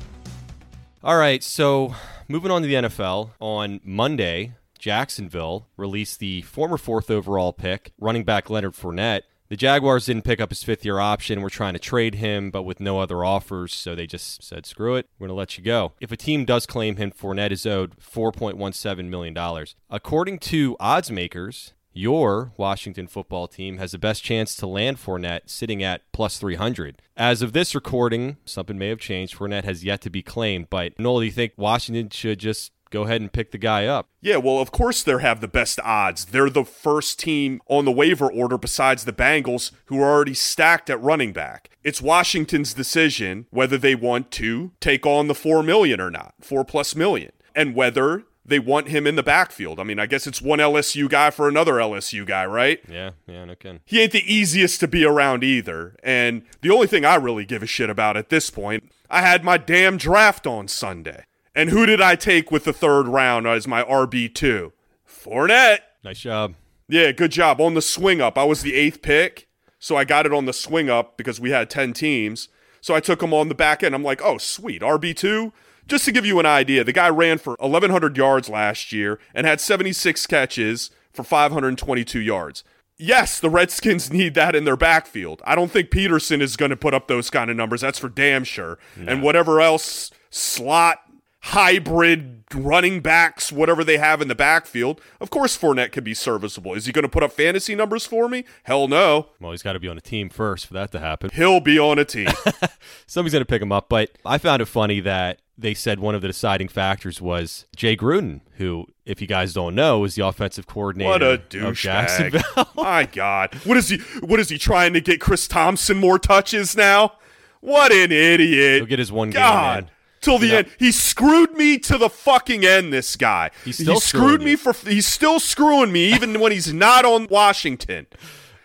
All 1.03 1.17
right, 1.17 1.43
so 1.43 1.95
moving 2.27 2.51
on 2.51 2.61
to 2.61 2.67
the 2.67 2.75
NFL. 2.75 3.31
On 3.39 3.79
Monday, 3.83 4.53
Jacksonville 4.79 5.67
released 5.77 6.19
the 6.19 6.41
former 6.41 6.77
fourth 6.77 7.09
overall 7.09 7.53
pick, 7.53 7.93
running 7.99 8.23
back 8.23 8.49
Leonard 8.49 8.73
Fournette. 8.73 9.21
The 9.49 9.57
Jaguars 9.57 10.07
didn't 10.07 10.23
pick 10.23 10.41
up 10.41 10.49
his 10.49 10.63
fifth 10.63 10.83
year 10.83 10.99
option. 10.99 11.41
We're 11.41 11.49
trying 11.49 11.73
to 11.73 11.79
trade 11.79 12.15
him, 12.15 12.51
but 12.51 12.63
with 12.63 12.79
no 12.79 12.99
other 12.99 13.23
offers, 13.23 13.73
so 13.73 13.93
they 13.93 14.07
just 14.07 14.43
said, 14.43 14.65
screw 14.65 14.95
it, 14.95 15.07
we're 15.19 15.27
going 15.27 15.35
to 15.35 15.39
let 15.39 15.57
you 15.57 15.63
go. 15.63 15.93
If 16.01 16.11
a 16.11 16.17
team 16.17 16.43
does 16.43 16.65
claim 16.65 16.95
him, 16.95 17.11
Fournette 17.11 17.51
is 17.51 17.65
owed 17.65 17.95
$4.17 17.97 19.09
million. 19.09 19.65
According 19.89 20.39
to 20.39 20.75
odds 20.79 21.11
makers, 21.11 21.73
your 21.93 22.51
Washington 22.57 23.07
football 23.07 23.47
team 23.47 23.77
has 23.77 23.91
the 23.91 23.97
best 23.97 24.23
chance 24.23 24.55
to 24.57 24.67
land 24.67 24.97
Fournette 24.97 25.49
sitting 25.49 25.83
at 25.83 26.01
plus 26.11 26.37
300. 26.37 27.01
As 27.15 27.41
of 27.41 27.53
this 27.53 27.75
recording, 27.75 28.37
something 28.45 28.77
may 28.77 28.89
have 28.89 28.99
changed. 28.99 29.35
Fournette 29.35 29.63
has 29.63 29.83
yet 29.83 30.01
to 30.01 30.09
be 30.09 30.21
claimed, 30.21 30.69
but 30.69 30.97
Noel, 30.99 31.19
do 31.19 31.25
you 31.25 31.31
think 31.31 31.53
Washington 31.57 32.09
should 32.09 32.39
just 32.39 32.71
go 32.93 33.03
ahead 33.03 33.21
and 33.21 33.33
pick 33.33 33.51
the 33.51 33.57
guy 33.57 33.85
up? 33.85 34.07
Yeah, 34.21 34.37
well, 34.37 34.59
of 34.59 34.71
course 34.71 35.03
they 35.03 35.19
have 35.19 35.41
the 35.41 35.47
best 35.47 35.79
odds. 35.83 36.25
They're 36.25 36.49
the 36.49 36.63
first 36.63 37.19
team 37.19 37.59
on 37.67 37.85
the 37.85 37.91
waiver 37.91 38.31
order 38.31 38.57
besides 38.57 39.03
the 39.03 39.11
Bengals 39.11 39.71
who 39.85 39.99
are 39.99 40.11
already 40.11 40.35
stacked 40.35 40.89
at 40.89 41.01
running 41.01 41.33
back. 41.33 41.71
It's 41.83 42.01
Washington's 42.01 42.73
decision 42.73 43.47
whether 43.49 43.77
they 43.77 43.95
want 43.95 44.31
to 44.31 44.71
take 44.79 45.05
on 45.05 45.27
the 45.27 45.35
4 45.35 45.63
million 45.63 45.99
or 45.99 46.11
not, 46.11 46.35
4 46.39 46.63
plus 46.63 46.95
million, 46.95 47.31
and 47.55 47.75
whether 47.75 48.23
they 48.45 48.59
want 48.59 48.89
him 48.89 49.07
in 49.07 49.15
the 49.15 49.23
backfield. 49.23 49.79
I 49.79 49.83
mean, 49.83 49.99
I 49.99 50.05
guess 50.05 50.27
it's 50.27 50.41
one 50.41 50.59
LSU 50.59 51.09
guy 51.09 51.29
for 51.29 51.47
another 51.47 51.73
LSU 51.73 52.25
guy, 52.25 52.45
right? 52.45 52.81
Yeah, 52.89 53.11
yeah, 53.27 53.45
no 53.45 53.55
kidding. 53.55 53.79
He 53.85 54.01
ain't 54.01 54.11
the 54.11 54.33
easiest 54.33 54.79
to 54.81 54.87
be 54.87 55.05
around 55.05 55.43
either. 55.43 55.95
And 56.03 56.43
the 56.61 56.71
only 56.71 56.87
thing 56.87 57.05
I 57.05 57.15
really 57.15 57.45
give 57.45 57.63
a 57.63 57.67
shit 57.67 57.89
about 57.89 58.17
at 58.17 58.29
this 58.29 58.49
point, 58.49 58.91
I 59.09 59.21
had 59.21 59.43
my 59.43 59.57
damn 59.57 59.97
draft 59.97 60.45
on 60.45 60.67
Sunday. 60.67 61.25
And 61.55 61.69
who 61.69 61.85
did 61.85 62.01
I 62.01 62.15
take 62.15 62.51
with 62.51 62.63
the 62.63 62.73
third 62.73 63.07
round 63.07 63.47
as 63.47 63.67
my 63.67 63.83
RB2? 63.83 64.71
Fournette. 65.07 65.79
Nice 66.03 66.19
job. 66.19 66.55
Yeah, 66.89 67.11
good 67.11 67.31
job. 67.31 67.61
On 67.61 67.75
the 67.75 67.81
swing 67.81 68.19
up, 68.21 68.37
I 68.37 68.43
was 68.43 68.61
the 68.61 68.75
eighth 68.75 69.01
pick, 69.01 69.47
so 69.79 69.95
I 69.95 70.03
got 70.03 70.25
it 70.25 70.33
on 70.33 70.45
the 70.45 70.53
swing 70.53 70.89
up 70.89 71.15
because 71.15 71.39
we 71.39 71.51
had 71.51 71.69
10 71.69 71.93
teams. 71.93 72.49
So 72.81 72.93
I 72.93 72.99
took 72.99 73.23
him 73.23 73.33
on 73.33 73.47
the 73.47 73.55
back 73.55 73.83
end. 73.83 73.95
I'm 73.95 74.03
like, 74.03 74.21
oh, 74.21 74.37
sweet. 74.37 74.81
RB2. 74.81 75.53
Just 75.87 76.05
to 76.05 76.11
give 76.11 76.25
you 76.25 76.39
an 76.39 76.45
idea, 76.45 76.83
the 76.83 76.93
guy 76.93 77.09
ran 77.09 77.37
for 77.37 77.55
1,100 77.59 78.17
yards 78.17 78.49
last 78.49 78.91
year 78.91 79.19
and 79.33 79.45
had 79.45 79.59
76 79.59 80.25
catches 80.27 80.91
for 81.11 81.23
522 81.23 82.19
yards. 82.19 82.63
Yes, 82.97 83.39
the 83.39 83.49
Redskins 83.49 84.11
need 84.13 84.33
that 84.35 84.55
in 84.55 84.65
their 84.65 84.77
backfield. 84.77 85.41
I 85.45 85.55
don't 85.55 85.71
think 85.71 85.91
Peterson 85.91 86.41
is 86.41 86.55
going 86.55 86.71
to 86.71 86.77
put 86.77 86.93
up 86.93 87.07
those 87.07 87.29
kind 87.29 87.49
of 87.49 87.57
numbers. 87.57 87.81
That's 87.81 87.99
for 87.99 88.09
damn 88.09 88.43
sure. 88.43 88.77
And 88.95 89.21
whatever 89.21 89.61
else 89.61 90.11
slot 90.29 90.99
hybrid 91.47 92.43
running 92.55 93.01
backs, 93.01 93.51
whatever 93.51 93.83
they 93.83 93.97
have 93.97 94.21
in 94.21 94.29
the 94.29 94.35
backfield, 94.35 95.01
of 95.19 95.29
course 95.29 95.57
Fournette 95.57 95.91
could 95.91 96.03
be 96.03 96.13
serviceable. 96.13 96.73
Is 96.73 96.85
he 96.85 96.93
going 96.93 97.03
to 97.03 97.09
put 97.09 97.21
up 97.23 97.33
fantasy 97.33 97.75
numbers 97.75 98.05
for 98.05 98.29
me? 98.29 98.45
Hell 98.63 98.87
no. 98.87 99.27
Well, 99.41 99.51
he's 99.51 99.61
got 99.61 99.73
to 99.73 99.79
be 99.79 99.89
on 99.89 99.97
a 99.97 100.01
team 100.01 100.29
first 100.29 100.67
for 100.67 100.73
that 100.75 100.91
to 100.93 100.99
happen. 100.99 101.31
He'll 101.33 101.59
be 101.59 101.77
on 101.77 101.99
a 101.99 102.05
team. 102.05 102.29
Somebody's 103.07 103.33
going 103.33 103.41
to 103.41 103.45
pick 103.45 103.61
him 103.61 103.73
up. 103.73 103.89
But 103.89 104.11
I 104.25 104.37
found 104.37 104.61
it 104.61 104.65
funny 104.65 105.01
that 105.01 105.41
they 105.57 105.73
said 105.73 105.99
one 105.99 106.15
of 106.15 106.21
the 106.21 106.27
deciding 106.27 106.67
factors 106.67 107.21
was 107.21 107.65
Jay 107.75 107.95
Gruden, 107.95 108.41
who, 108.57 108.87
if 109.05 109.21
you 109.21 109.27
guys 109.27 109.53
don't 109.53 109.75
know, 109.75 110.03
is 110.03 110.15
the 110.15 110.25
offensive 110.25 110.65
coordinator 110.67 111.09
What 111.09 111.21
a 111.23 111.37
douchebag! 111.49 111.75
Jacksonville. 111.75 112.67
My 112.75 113.05
God, 113.05 113.53
what 113.63 113.77
is 113.77 113.89
he? 113.89 113.97
What 114.21 114.39
is 114.39 114.49
he 114.49 114.57
trying 114.57 114.93
to 114.93 115.01
get 115.01 115.19
Chris 115.21 115.47
Thompson 115.47 115.97
more 115.97 116.17
touches 116.17 116.75
now? 116.75 117.13
What 117.59 117.91
an 117.91 118.11
idiot! 118.11 118.77
He'll 118.77 118.85
get 118.85 118.99
his 118.99 119.11
one 119.11 119.29
game, 119.29 119.39
God. 119.41 119.83
man. 119.85 119.89
Till 120.21 120.37
the 120.39 120.45
You 120.47 120.51
know- 120.53 120.57
end, 120.59 120.67
he 120.79 120.91
screwed 120.93 121.53
me 121.53 121.77
to 121.79 121.97
the 121.97 122.09
fucking 122.09 122.65
end. 122.65 122.91
This 122.93 123.15
guy, 123.17 123.51
He's 123.65 123.77
still 123.77 123.95
he 123.95 123.99
screwed 123.99 124.41
me 124.41 124.51
you. 124.51 124.57
for. 124.57 124.73
He's 124.73 125.05
still 125.05 125.39
screwing 125.39 125.91
me 125.91 126.13
even 126.13 126.39
when 126.39 126.51
he's 126.53 126.73
not 126.73 127.03
on 127.05 127.27
Washington. 127.29 128.07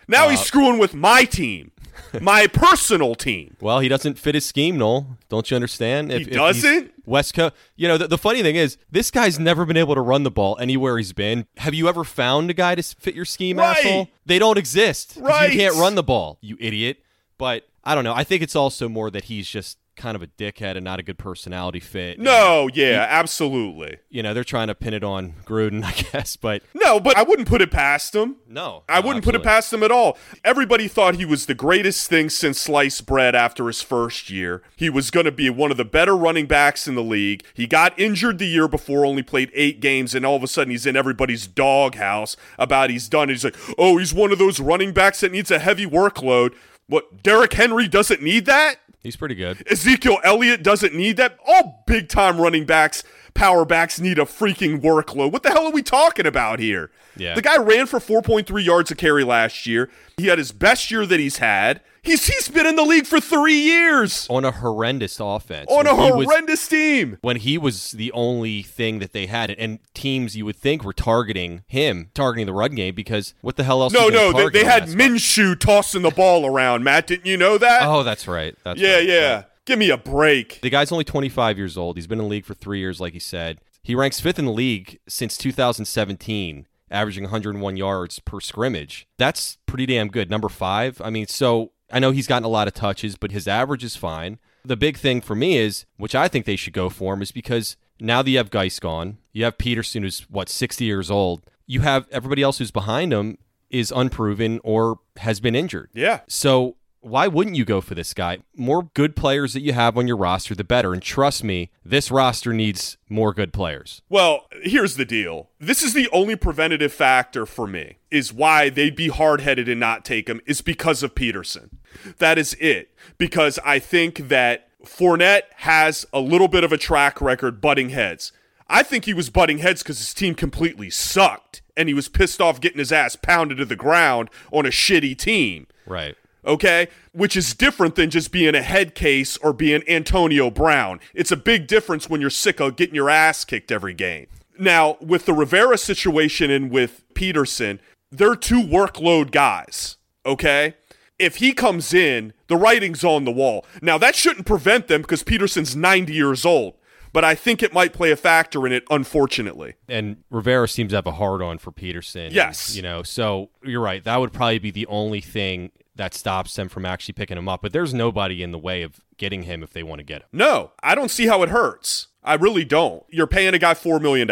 Now 0.07 0.25
Uh, 0.25 0.29
he's 0.29 0.39
screwing 0.41 0.79
with 0.79 0.93
my 0.93 1.23
team, 1.25 1.71
my 2.21 2.47
personal 2.47 3.15
team. 3.15 3.55
Well, 3.59 3.79
he 3.79 3.87
doesn't 3.89 4.19
fit 4.19 4.35
his 4.35 4.45
scheme, 4.45 4.77
Noel. 4.77 5.17
Don't 5.29 5.49
you 5.49 5.55
understand? 5.55 6.11
He 6.11 6.19
he's 6.19 6.27
doesn't? 6.27 6.91
West 7.05 7.33
Coast. 7.33 7.55
You 7.75 7.87
know, 7.87 7.97
the, 7.97 8.07
the 8.07 8.17
funny 8.17 8.41
thing 8.43 8.55
is, 8.55 8.77
this 8.91 9.09
guy's 9.09 9.39
never 9.39 9.65
been 9.65 9.77
able 9.77 9.95
to 9.95 10.01
run 10.01 10.23
the 10.23 10.31
ball 10.31 10.57
anywhere 10.59 10.97
he's 10.97 11.13
been. 11.13 11.47
Have 11.57 11.73
you 11.73 11.87
ever 11.89 12.03
found 12.03 12.49
a 12.51 12.53
guy 12.53 12.75
to 12.75 12.83
fit 12.83 13.15
your 13.15 13.25
scheme, 13.25 13.57
Right. 13.57 13.77
asshole? 13.77 14.09
They 14.25 14.37
don't 14.37 14.57
exist. 14.59 15.17
Right. 15.19 15.51
You 15.51 15.57
can't 15.57 15.75
run 15.75 15.95
the 15.95 16.03
ball, 16.03 16.37
you 16.41 16.55
idiot. 16.59 16.99
But 17.39 17.67
I 17.83 17.95
don't 17.95 18.03
know. 18.03 18.13
I 18.13 18.23
think 18.23 18.43
it's 18.43 18.55
also 18.55 18.87
more 18.87 19.09
that 19.09 19.23
he's 19.25 19.47
just 19.49 19.78
kind 19.99 20.15
of 20.15 20.23
a 20.23 20.27
dickhead 20.27 20.75
and 20.75 20.83
not 20.83 20.99
a 20.99 21.03
good 21.03 21.17
personality 21.19 21.79
fit. 21.79 22.19
No, 22.19 22.69
yeah, 22.73 23.05
absolutely. 23.07 23.97
You 24.09 24.23
know, 24.23 24.33
they're 24.33 24.43
trying 24.43 24.67
to 24.69 24.75
pin 24.75 24.93
it 24.93 25.03
on 25.03 25.33
Gruden, 25.45 25.83
I 25.85 25.91
guess. 25.91 26.35
But 26.35 26.63
No, 26.73 26.99
but 26.99 27.17
I 27.17 27.23
wouldn't 27.23 27.47
put 27.47 27.61
it 27.61 27.69
past 27.69 28.15
him. 28.15 28.37
no. 28.47 28.83
I 28.89 29.01
no, 29.01 29.07
wouldn't 29.07 29.25
put 29.25 29.35
it 29.35 29.43
past 29.43 29.71
him 29.71 29.83
at 29.83 29.91
all. 29.91 30.17
Everybody 30.43 30.87
thought 30.87 31.15
he 31.15 31.25
was 31.25 31.45
the 31.45 31.53
greatest 31.53 32.09
thing 32.09 32.29
since 32.29 32.59
sliced 32.59 33.05
bread 33.05 33.35
after 33.35 33.67
his 33.67 33.81
first 33.81 34.29
year. 34.29 34.63
He 34.75 34.89
was 34.89 35.11
going 35.11 35.25
to 35.25 35.31
be 35.31 35.49
one 35.49 35.69
of 35.71 35.77
the 35.77 35.85
better 35.85 36.15
running 36.15 36.47
backs 36.47 36.87
in 36.87 36.95
the 36.95 37.03
league. 37.03 37.43
He 37.53 37.67
got 37.67 37.97
injured 37.99 38.39
the 38.39 38.47
year 38.47 38.67
before, 38.67 39.05
only 39.05 39.23
played 39.23 39.51
eight 39.53 39.79
games, 39.81 40.15
and 40.15 40.25
all 40.25 40.35
of 40.37 40.43
a 40.43 40.47
sudden 40.47 40.71
he's 40.71 40.85
in 40.85 40.95
everybody's 40.95 41.45
doghouse 41.45 42.37
about 42.57 42.89
he's 42.89 43.09
done. 43.09 43.23
And 43.23 43.31
he's 43.31 43.43
like, 43.43 43.57
oh, 43.77 43.97
he's 43.97 44.13
one 44.13 44.31
of 44.31 44.39
those 44.39 44.59
running 44.59 44.93
backs 44.93 45.19
that 45.19 45.31
needs 45.31 45.51
a 45.51 45.59
heavy 45.59 45.85
workload. 45.85 46.55
What, 46.87 47.21
Derrick 47.21 47.53
Henry 47.53 47.87
doesn't 47.87 48.21
need 48.23 48.45
that? 48.45 48.77
He's 49.01 49.15
pretty 49.15 49.35
good. 49.35 49.63
Ezekiel 49.71 50.17
Elliott 50.23 50.61
doesn't 50.61 50.93
need 50.93 51.17
that. 51.17 51.37
All 51.47 51.83
big 51.87 52.09
time 52.09 52.39
running 52.39 52.65
backs, 52.65 53.03
power 53.39 53.63
backs 53.65 53.99
need 53.99 54.19
a 54.19 54.25
freaking 54.25 54.81
workload. 54.81 55.31
What 55.31 55.43
the 55.43 55.49
hell 55.49 55.65
are 55.65 55.71
we 55.71 55.81
talking 55.81 56.25
about 56.25 56.59
here? 56.59 56.91
Yeah. 57.15 57.35
The 57.35 57.41
guy 57.41 57.57
ran 57.57 57.85
for 57.85 57.99
4.3 57.99 58.63
yards 58.63 58.91
a 58.91 58.95
carry 58.95 59.23
last 59.23 59.65
year. 59.65 59.89
He 60.17 60.27
had 60.27 60.37
his 60.37 60.51
best 60.51 60.91
year 60.91 61.05
that 61.05 61.19
he's 61.19 61.37
had. 61.37 61.81
He's 62.01 62.25
he's 62.27 62.47
been 62.47 62.65
in 62.65 62.77
the 62.77 62.83
league 62.83 63.05
for 63.05 63.19
three 63.19 63.59
years 63.59 64.25
On 64.29 64.45
a 64.45 64.51
horrendous 64.51 65.19
offense. 65.19 65.69
on 65.69 65.85
a 65.85 65.93
he 65.95 66.11
was- 66.13 66.25
horrendous 66.25 66.65
team. 66.67 67.17
when 67.21 67.35
he 67.37 67.57
was 67.57 67.91
the 67.91 68.09
only 68.13 68.61
thing 68.61 68.99
that 68.99 69.11
they 69.11 69.25
had, 69.25 69.51
and 69.51 69.79
teams 69.93 70.35
you 70.35 70.45
would 70.45 70.55
think 70.55 70.83
were 70.85 70.93
targeting 70.93 71.63
him, 71.67 72.09
targeting 72.13 72.45
the 72.45 72.53
run 72.53 72.73
game, 72.73 72.95
because 72.95 73.33
what 73.41 73.57
the 73.57 73.65
hell 73.65 73.83
else? 73.83 73.91
No, 73.91 74.01
are 74.01 74.05
you 74.05 74.11
gonna 74.11 74.31
no, 74.31 74.49
they, 74.49 74.59
they 74.59 74.65
had? 74.65 74.83
Minshew 74.87 75.59
tossing 75.59 76.01
the 76.01 76.09
ball 76.11 76.45
around. 76.45 76.85
Matt, 76.85 77.05
didn't 77.07 77.25
you 77.25 77.35
know 77.35 77.57
that? 77.57 77.81
Oh, 77.83 78.03
that's 78.03 78.27
right. 78.29 78.55
That's 78.63 78.79
yeah, 78.79 78.95
right. 78.95 79.05
yeah. 79.05 79.43
Give 79.69 79.77
me 79.77 79.91
a 79.91 79.97
break. 79.97 80.61
The 80.61 80.71
guy's 80.71 80.91
only 80.91 81.03
25 81.03 81.55
years 81.59 81.77
old. 81.77 81.95
He's 81.95 82.07
been 82.07 82.17
in 82.17 82.25
the 82.25 82.29
league 82.29 82.45
for 82.45 82.55
three 82.55 82.79
years, 82.79 82.99
like 82.99 83.13
he 83.13 83.19
said. 83.19 83.59
He 83.83 83.93
ranks 83.93 84.19
fifth 84.19 84.39
in 84.39 84.45
the 84.45 84.51
league 84.51 84.97
since 85.07 85.37
2017, 85.37 86.67
averaging 86.89 87.25
101 87.25 87.77
yards 87.77 88.17
per 88.17 88.39
scrimmage. 88.39 89.05
That's 89.19 89.59
pretty 89.67 89.85
damn 89.85 90.07
good. 90.07 90.27
Number 90.27 90.49
five. 90.49 90.99
I 91.05 91.11
mean, 91.11 91.27
so 91.27 91.73
I 91.91 91.99
know 91.99 92.09
he's 92.09 92.25
gotten 92.25 92.45
a 92.45 92.49
lot 92.49 92.67
of 92.67 92.73
touches, 92.73 93.15
but 93.15 93.31
his 93.31 93.47
average 93.47 93.83
is 93.83 93.95
fine. 93.95 94.39
The 94.65 94.75
big 94.75 94.97
thing 94.97 95.21
for 95.21 95.35
me 95.35 95.57
is, 95.57 95.85
which 95.97 96.15
I 96.15 96.27
think 96.27 96.47
they 96.47 96.55
should 96.55 96.73
go 96.73 96.89
for 96.89 97.13
him, 97.13 97.21
is 97.21 97.31
because 97.31 97.77
now 97.99 98.23
that 98.23 98.31
you 98.31 98.37
have 98.37 98.49
Guice 98.49 98.79
gone, 98.79 99.19
you 99.33 99.43
have 99.43 99.59
Peterson, 99.59 100.01
who's 100.01 100.21
what 100.31 100.49
60 100.49 100.83
years 100.83 101.11
old. 101.11 101.43
You 101.67 101.81
have 101.81 102.07
everybody 102.11 102.41
else 102.41 102.57
who's 102.57 102.71
behind 102.71 103.13
him 103.13 103.37
is 103.69 103.93
unproven 103.95 104.61
or 104.63 104.97
has 105.17 105.39
been 105.39 105.55
injured. 105.55 105.91
Yeah. 105.93 106.21
So 106.27 106.77
why 107.01 107.27
wouldn't 107.27 107.55
you 107.55 107.65
go 107.65 107.81
for 107.81 107.95
this 107.95 108.13
guy? 108.13 108.39
More 108.55 108.83
good 108.93 109.15
players 109.15 109.53
that 109.53 109.61
you 109.61 109.73
have 109.73 109.97
on 109.97 110.07
your 110.07 110.17
roster, 110.17 110.55
the 110.55 110.63
better. 110.63 110.93
And 110.93 111.01
trust 111.01 111.43
me, 111.43 111.71
this 111.83 112.11
roster 112.11 112.53
needs 112.53 112.97
more 113.07 113.33
good 113.33 113.53
players. 113.53 114.01
Well, 114.09 114.47
here's 114.63 114.95
the 114.95 115.05
deal. 115.05 115.49
This 115.59 115.81
is 115.81 115.93
the 115.93 116.09
only 116.11 116.35
preventative 116.35 116.91
factor 116.93 117.45
for 117.45 117.67
me, 117.67 117.97
is 118.11 118.33
why 118.33 118.69
they'd 118.69 118.95
be 118.95 119.07
hard 119.07 119.41
headed 119.41 119.69
and 119.69 119.79
not 119.79 120.05
take 120.05 120.29
him, 120.29 120.41
is 120.45 120.61
because 120.61 121.03
of 121.03 121.15
Peterson. 121.15 121.79
That 122.17 122.37
is 122.37 122.55
it. 122.59 122.93
Because 123.17 123.59
I 123.65 123.79
think 123.79 124.27
that 124.29 124.67
Fournette 124.83 125.43
has 125.57 126.05
a 126.13 126.19
little 126.19 126.47
bit 126.47 126.63
of 126.63 126.71
a 126.71 126.77
track 126.77 127.21
record 127.21 127.61
butting 127.61 127.89
heads. 127.89 128.31
I 128.67 128.83
think 128.83 129.05
he 129.05 129.13
was 129.13 129.29
butting 129.29 129.59
heads 129.59 129.81
because 129.81 129.97
his 129.97 130.13
team 130.13 130.35
completely 130.35 130.89
sucked 130.89 131.61
and 131.75 131.89
he 131.89 131.95
was 131.95 132.07
pissed 132.07 132.39
off 132.39 132.61
getting 132.61 132.77
his 132.77 132.91
ass 132.91 133.15
pounded 133.15 133.57
to 133.57 133.65
the 133.65 133.75
ground 133.75 134.29
on 134.51 134.65
a 134.65 134.69
shitty 134.69 135.17
team 135.17 135.65
Right. 135.89 136.15
Okay? 136.49 136.87
Which 137.13 137.37
is 137.37 137.53
different 137.53 137.95
than 137.95 138.09
just 138.09 138.31
being 138.31 138.55
a 138.55 138.61
head 138.61 138.95
case 138.95 139.37
or 139.37 139.53
being 139.53 139.87
Antonio 139.87 140.49
Brown. 140.49 140.99
It's 141.13 141.31
a 141.31 141.37
big 141.37 141.67
difference 141.67 142.09
when 142.09 142.19
you're 142.19 142.29
sick 142.29 142.59
of 142.59 142.75
getting 142.75 142.95
your 142.95 143.09
ass 143.09 143.45
kicked 143.45 143.71
every 143.71 143.93
game. 143.93 144.27
Now, 144.57 144.97
with 144.99 145.25
the 145.25 145.33
Rivera 145.33 145.77
situation 145.77 146.51
and 146.51 146.69
with 146.69 147.05
Peterson, 147.13 147.79
they're 148.11 148.35
two 148.35 148.61
workload 148.61 149.31
guys, 149.31 149.95
okay? 150.25 150.73
If 151.17 151.37
he 151.37 151.53
comes 151.53 151.93
in, 151.93 152.33
the 152.47 152.57
writing's 152.57 153.03
on 153.03 153.23
the 153.23 153.31
wall. 153.31 153.65
Now, 153.81 153.97
that 153.97 154.15
shouldn't 154.15 154.45
prevent 154.45 154.87
them 154.87 155.01
because 155.01 155.23
Peterson's 155.23 155.75
90 155.75 156.13
years 156.13 156.45
old, 156.45 156.75
but 157.13 157.23
I 157.23 157.35
think 157.35 157.63
it 157.63 157.73
might 157.73 157.93
play 157.93 158.11
a 158.11 158.15
factor 158.17 158.65
in 158.65 158.73
it, 158.73 158.83
unfortunately. 158.89 159.75
And 159.87 160.17
Rivera 160.29 160.67
seems 160.67 160.91
to 160.91 160.97
have 160.97 161.07
a 161.07 161.13
hard 161.13 161.41
on 161.41 161.57
for 161.57 161.71
Peterson. 161.71 162.33
Yes. 162.33 162.75
You 162.75 162.81
know, 162.81 163.03
so 163.03 163.49
you're 163.63 163.81
right. 163.81 164.03
That 164.03 164.19
would 164.19 164.33
probably 164.33 164.59
be 164.59 164.71
the 164.71 164.87
only 164.87 165.21
thing 165.21 165.71
that 165.99 166.13
stops 166.13 166.55
them 166.55 166.69
from 166.69 166.85
actually 166.85 167.13
picking 167.13 167.37
him 167.37 167.47
up. 167.49 167.61
But 167.61 167.73
there's 167.73 167.93
nobody 167.93 168.41
in 168.41 168.51
the 168.51 168.57
way 168.57 168.81
of 168.83 169.01
getting 169.17 169.43
him 169.43 169.61
if 169.61 169.71
they 169.71 169.83
want 169.83 169.99
to 169.99 170.03
get 170.03 170.21
him. 170.21 170.27
No, 170.31 170.71
I 170.81 170.95
don't 170.95 171.11
see 171.11 171.27
how 171.27 171.43
it 171.43 171.49
hurts. 171.49 172.07
I 172.23 172.33
really 172.35 172.63
don't. 172.65 173.03
You're 173.09 173.27
paying 173.27 173.53
a 173.53 173.59
guy 173.59 173.73
$4 173.73 174.01
million. 174.01 174.29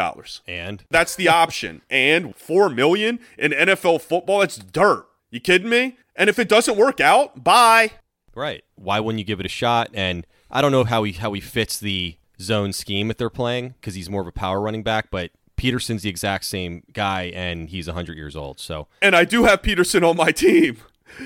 And 0.48 0.84
That's 0.90 1.16
the 1.16 1.28
option. 1.28 1.82
And 1.90 2.36
four 2.36 2.70
million 2.70 3.20
in 3.38 3.52
NFL 3.52 4.02
football, 4.02 4.40
that's 4.40 4.58
dirt. 4.58 5.08
You 5.30 5.40
kidding 5.40 5.70
me? 5.70 5.98
And 6.16 6.30
if 6.30 6.40
it 6.40 6.48
doesn't 6.50 6.78
work 6.78 7.00
out, 7.00 7.44
bye. 7.44 7.92
right. 8.34 8.64
Why 8.76 9.00
wouldn't 9.00 9.20
you 9.20 9.26
give 9.26 9.40
it 9.40 9.46
a 9.46 9.50
shot? 9.50 9.90
And 9.94 10.26
I 10.50 10.62
don't 10.62 10.72
know 10.72 10.86
how 10.86 11.04
he 11.04 11.12
how 11.14 11.34
he 11.34 11.42
fits 11.42 11.78
the 11.78 12.18
zone 12.40 12.72
scheme 12.72 13.12
if 13.12 13.18
they're 13.18 13.30
playing 13.30 13.70
because 13.80 13.96
he's 13.96 14.10
more 14.10 14.22
of 14.22 14.28
a 14.28 14.32
power 14.32 14.62
running 14.62 14.84
back, 14.84 15.10
but 15.12 15.32
Peterson's 15.58 16.04
the 16.04 16.10
exact 16.10 16.46
same 16.46 16.84
guy 16.94 17.24
and 17.36 17.70
he's 17.70 17.88
100 17.88 18.16
years 18.16 18.36
old. 18.36 18.60
So, 18.60 18.88
And 19.02 19.16
I 19.16 19.26
do 19.26 19.44
have 19.46 19.62
Peterson 19.64 20.04
on 20.04 20.16
my 20.16 20.32
team. 20.32 20.78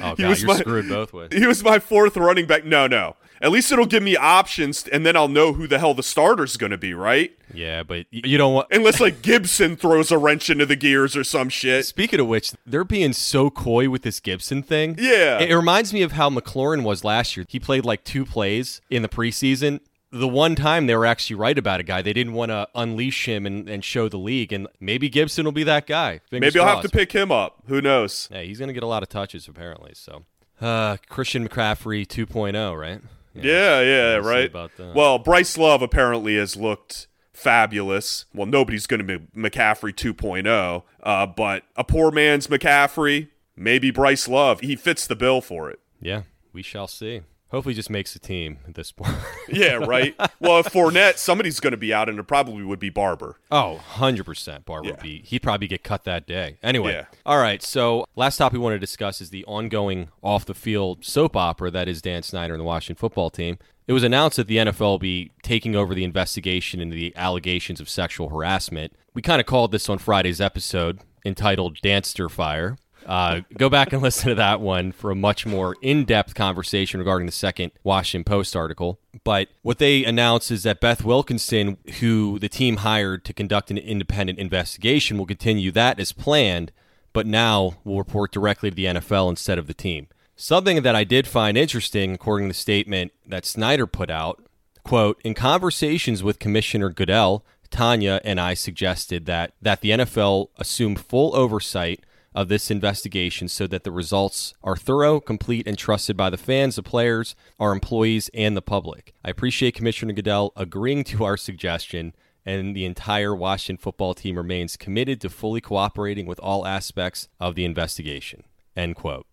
Oh 0.01 0.15
He 0.15 0.25
was 0.25 0.41
you're 0.41 0.47
my- 0.53 0.59
screwed 0.59 0.89
both 0.89 1.13
ways. 1.13 1.29
He 1.31 1.45
was 1.47 1.63
my 1.63 1.79
fourth 1.79 2.17
running 2.17 2.45
back. 2.45 2.65
No, 2.65 2.87
no. 2.87 3.15
At 3.43 3.49
least 3.51 3.71
it'll 3.71 3.87
give 3.87 4.03
me 4.03 4.15
options, 4.15 4.87
and 4.87 5.03
then 5.03 5.15
I'll 5.15 5.27
know 5.27 5.53
who 5.53 5.65
the 5.65 5.79
hell 5.79 5.95
the 5.95 6.03
starter's 6.03 6.57
going 6.57 6.69
to 6.69 6.77
be, 6.77 6.93
right? 6.93 7.31
Yeah, 7.51 7.81
but 7.81 8.05
you 8.11 8.37
don't 8.37 8.53
want 8.53 8.67
Unless 8.69 8.99
like 8.99 9.23
Gibson 9.23 9.75
throws 9.75 10.11
a 10.11 10.17
wrench 10.19 10.51
into 10.51 10.67
the 10.67 10.75
gears 10.75 11.17
or 11.17 11.23
some 11.23 11.49
shit. 11.49 11.87
Speaking 11.87 12.19
of 12.19 12.27
which, 12.27 12.53
they're 12.67 12.83
being 12.83 13.13
so 13.13 13.49
coy 13.49 13.89
with 13.89 14.03
this 14.03 14.19
Gibson 14.19 14.61
thing. 14.61 14.95
Yeah. 14.99 15.39
It 15.39 15.55
reminds 15.55 15.91
me 15.91 16.03
of 16.03 16.11
how 16.11 16.29
McLaurin 16.29 16.83
was 16.83 17.03
last 17.03 17.35
year. 17.35 17.43
He 17.49 17.59
played 17.59 17.83
like 17.83 18.03
two 18.03 18.25
plays 18.25 18.79
in 18.91 19.01
the 19.01 19.09
preseason. 19.09 19.79
The 20.11 20.27
one 20.27 20.55
time 20.55 20.87
they 20.87 20.95
were 20.95 21.05
actually 21.05 21.37
right 21.37 21.57
about 21.57 21.79
a 21.79 21.83
guy, 21.83 22.01
they 22.01 22.13
didn't 22.13 22.33
want 22.33 22.49
to 22.49 22.67
unleash 22.75 23.27
him 23.27 23.45
and, 23.45 23.69
and 23.69 23.83
show 23.83 24.09
the 24.09 24.17
league. 24.17 24.51
And 24.51 24.67
maybe 24.79 25.07
Gibson 25.09 25.45
will 25.45 25.53
be 25.53 25.63
that 25.63 25.87
guy. 25.87 26.19
Fingers 26.29 26.53
Maybe 26.53 26.59
I'll 26.59 26.75
have 26.75 26.83
to 26.83 26.89
pick 26.89 27.13
him 27.13 27.31
up. 27.31 27.63
Who 27.67 27.81
knows? 27.81 28.27
Hey, 28.31 28.47
he's 28.47 28.59
going 28.59 28.67
to 28.67 28.73
get 28.73 28.83
a 28.83 28.87
lot 28.87 29.03
of 29.03 29.09
touches 29.09 29.47
apparently. 29.47 29.93
So, 29.95 30.25
uh, 30.59 30.97
Christian 31.09 31.47
McCaffrey 31.47 32.05
2.0, 32.05 32.79
right? 32.79 33.01
Yeah, 33.33 33.81
yeah, 33.81 34.17
we'll 34.17 34.27
right. 34.27 34.53
Well, 34.93 35.17
Bryce 35.17 35.57
Love 35.57 35.81
apparently 35.81 36.35
has 36.35 36.57
looked 36.57 37.07
fabulous. 37.33 38.25
Well, 38.33 38.45
nobody's 38.45 38.87
going 38.87 39.05
to 39.05 39.19
be 39.19 39.25
McCaffrey 39.35 39.93
2.0, 39.93 40.83
uh, 41.01 41.25
but 41.27 41.63
a 41.75 41.83
poor 41.83 42.11
man's 42.11 42.47
McCaffrey, 42.47 43.29
maybe 43.55 43.91
Bryce 43.91 44.27
Love. 44.27 44.59
He 44.59 44.75
fits 44.75 45.07
the 45.07 45.15
bill 45.15 45.41
for 45.41 45.69
it. 45.69 45.79
Yeah, 46.01 46.23
we 46.51 46.61
shall 46.61 46.87
see. 46.87 47.21
Hopefully, 47.51 47.73
he 47.73 47.75
just 47.75 47.89
makes 47.89 48.13
the 48.13 48.19
team 48.19 48.57
at 48.67 48.75
this 48.75 48.91
point. 48.91 49.15
yeah, 49.49 49.73
right. 49.73 50.15
Well, 50.39 50.59
if 50.59 50.67
Fournette, 50.67 51.17
somebody's 51.17 51.59
going 51.59 51.71
to 51.71 51.77
be 51.77 51.93
out, 51.93 52.09
and 52.09 52.17
it 52.17 52.23
probably 52.23 52.63
would 52.63 52.79
be 52.79 52.89
Barber. 52.89 53.37
Oh, 53.51 53.81
100% 53.95 54.65
Barber 54.65 54.85
Yeah. 54.87 54.91
would 54.93 55.01
be. 55.01 55.21
He'd 55.25 55.39
probably 55.43 55.67
get 55.67 55.83
cut 55.83 56.03
that 56.05 56.25
day. 56.25 56.57
Anyway. 56.63 56.93
Yeah. 56.93 57.05
All 57.25 57.37
right. 57.39 57.61
So, 57.61 58.05
last 58.15 58.37
topic 58.37 58.53
we 58.53 58.59
want 58.59 58.73
to 58.75 58.79
discuss 58.79 59.21
is 59.21 59.29
the 59.29 59.45
ongoing 59.45 60.09
off 60.23 60.45
the 60.45 60.53
field 60.53 61.03
soap 61.05 61.35
opera 61.35 61.69
that 61.71 61.87
is 61.87 62.01
Dan 62.01 62.23
Snyder 62.23 62.53
and 62.53 62.61
the 62.61 62.65
Washington 62.65 62.99
football 62.99 63.29
team. 63.29 63.57
It 63.87 63.93
was 63.93 64.03
announced 64.03 64.37
that 64.37 64.47
the 64.47 64.57
NFL 64.57 64.79
will 64.79 64.99
be 64.99 65.31
taking 65.43 65.75
over 65.75 65.93
the 65.93 66.03
investigation 66.05 66.79
into 66.79 66.95
the 66.95 67.13
allegations 67.17 67.81
of 67.81 67.89
sexual 67.89 68.29
harassment. 68.29 68.93
We 69.13 69.21
kind 69.21 69.41
of 69.41 69.45
called 69.47 69.71
this 69.73 69.89
on 69.89 69.97
Friday's 69.97 70.39
episode 70.39 71.01
entitled 71.25 71.77
Danster 71.81 72.29
Fire. 72.29 72.77
Uh, 73.11 73.41
go 73.57 73.67
back 73.67 73.91
and 73.91 74.01
listen 74.03 74.29
to 74.29 74.35
that 74.35 74.61
one 74.61 74.93
for 74.93 75.11
a 75.11 75.15
much 75.15 75.45
more 75.45 75.75
in 75.81 76.05
depth 76.05 76.33
conversation 76.33 76.97
regarding 76.97 77.25
the 77.25 77.31
second 77.31 77.73
Washington 77.83 78.23
Post 78.23 78.55
article. 78.55 79.01
But 79.25 79.49
what 79.63 79.79
they 79.79 80.05
announced 80.05 80.49
is 80.49 80.63
that 80.63 80.79
Beth 80.79 81.03
Wilkinson, 81.03 81.77
who 81.99 82.39
the 82.39 82.47
team 82.47 82.77
hired 82.77 83.25
to 83.25 83.33
conduct 83.33 83.69
an 83.69 83.77
independent 83.77 84.39
investigation, 84.39 85.17
will 85.17 85.25
continue 85.25 85.71
that 85.71 85.99
as 85.99 86.13
planned, 86.13 86.71
but 87.11 87.27
now 87.27 87.73
will 87.83 87.97
report 87.97 88.31
directly 88.31 88.69
to 88.69 88.75
the 88.77 88.85
NFL 88.85 89.29
instead 89.29 89.59
of 89.59 89.67
the 89.67 89.73
team. 89.73 90.07
Something 90.37 90.81
that 90.81 90.95
I 90.95 91.03
did 91.03 91.27
find 91.27 91.57
interesting, 91.57 92.13
according 92.13 92.47
to 92.47 92.53
the 92.53 92.59
statement 92.59 93.11
that 93.27 93.45
Snyder 93.45 93.87
put 93.87 94.09
out, 94.09 94.41
quote, 94.85 95.19
in 95.25 95.33
conversations 95.33 96.23
with 96.23 96.39
Commissioner 96.39 96.89
Goodell, 96.89 97.43
Tanya 97.71 98.21
and 98.23 98.39
I 98.39 98.53
suggested 98.53 99.25
that 99.25 99.53
that 99.61 99.81
the 99.81 99.89
NFL 99.91 100.47
assume 100.57 100.95
full 100.95 101.35
oversight 101.35 102.05
of 102.33 102.47
this 102.47 102.71
investigation 102.71 103.47
so 103.47 103.67
that 103.67 103.83
the 103.83 103.91
results 103.91 104.53
are 104.63 104.77
thorough, 104.77 105.19
complete, 105.19 105.67
and 105.67 105.77
trusted 105.77 106.15
by 106.15 106.29
the 106.29 106.37
fans, 106.37 106.75
the 106.75 106.83
players, 106.83 107.35
our 107.59 107.71
employees, 107.73 108.29
and 108.33 108.55
the 108.55 108.61
public. 108.61 109.13
I 109.23 109.29
appreciate 109.29 109.75
Commissioner 109.75 110.13
Goodell 110.13 110.53
agreeing 110.55 111.03
to 111.05 111.25
our 111.25 111.37
suggestion, 111.37 112.13
and 112.45 112.75
the 112.75 112.85
entire 112.85 113.35
Washington 113.35 113.81
football 113.81 114.13
team 114.13 114.37
remains 114.37 114.77
committed 114.77 115.19
to 115.21 115.29
fully 115.29 115.61
cooperating 115.61 116.25
with 116.25 116.39
all 116.39 116.65
aspects 116.65 117.27
of 117.39 117.55
the 117.55 117.65
investigation. 117.65 118.43
End 118.75 118.95
quote. 118.95 119.27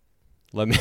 Let 0.53 0.69
me. 0.69 0.77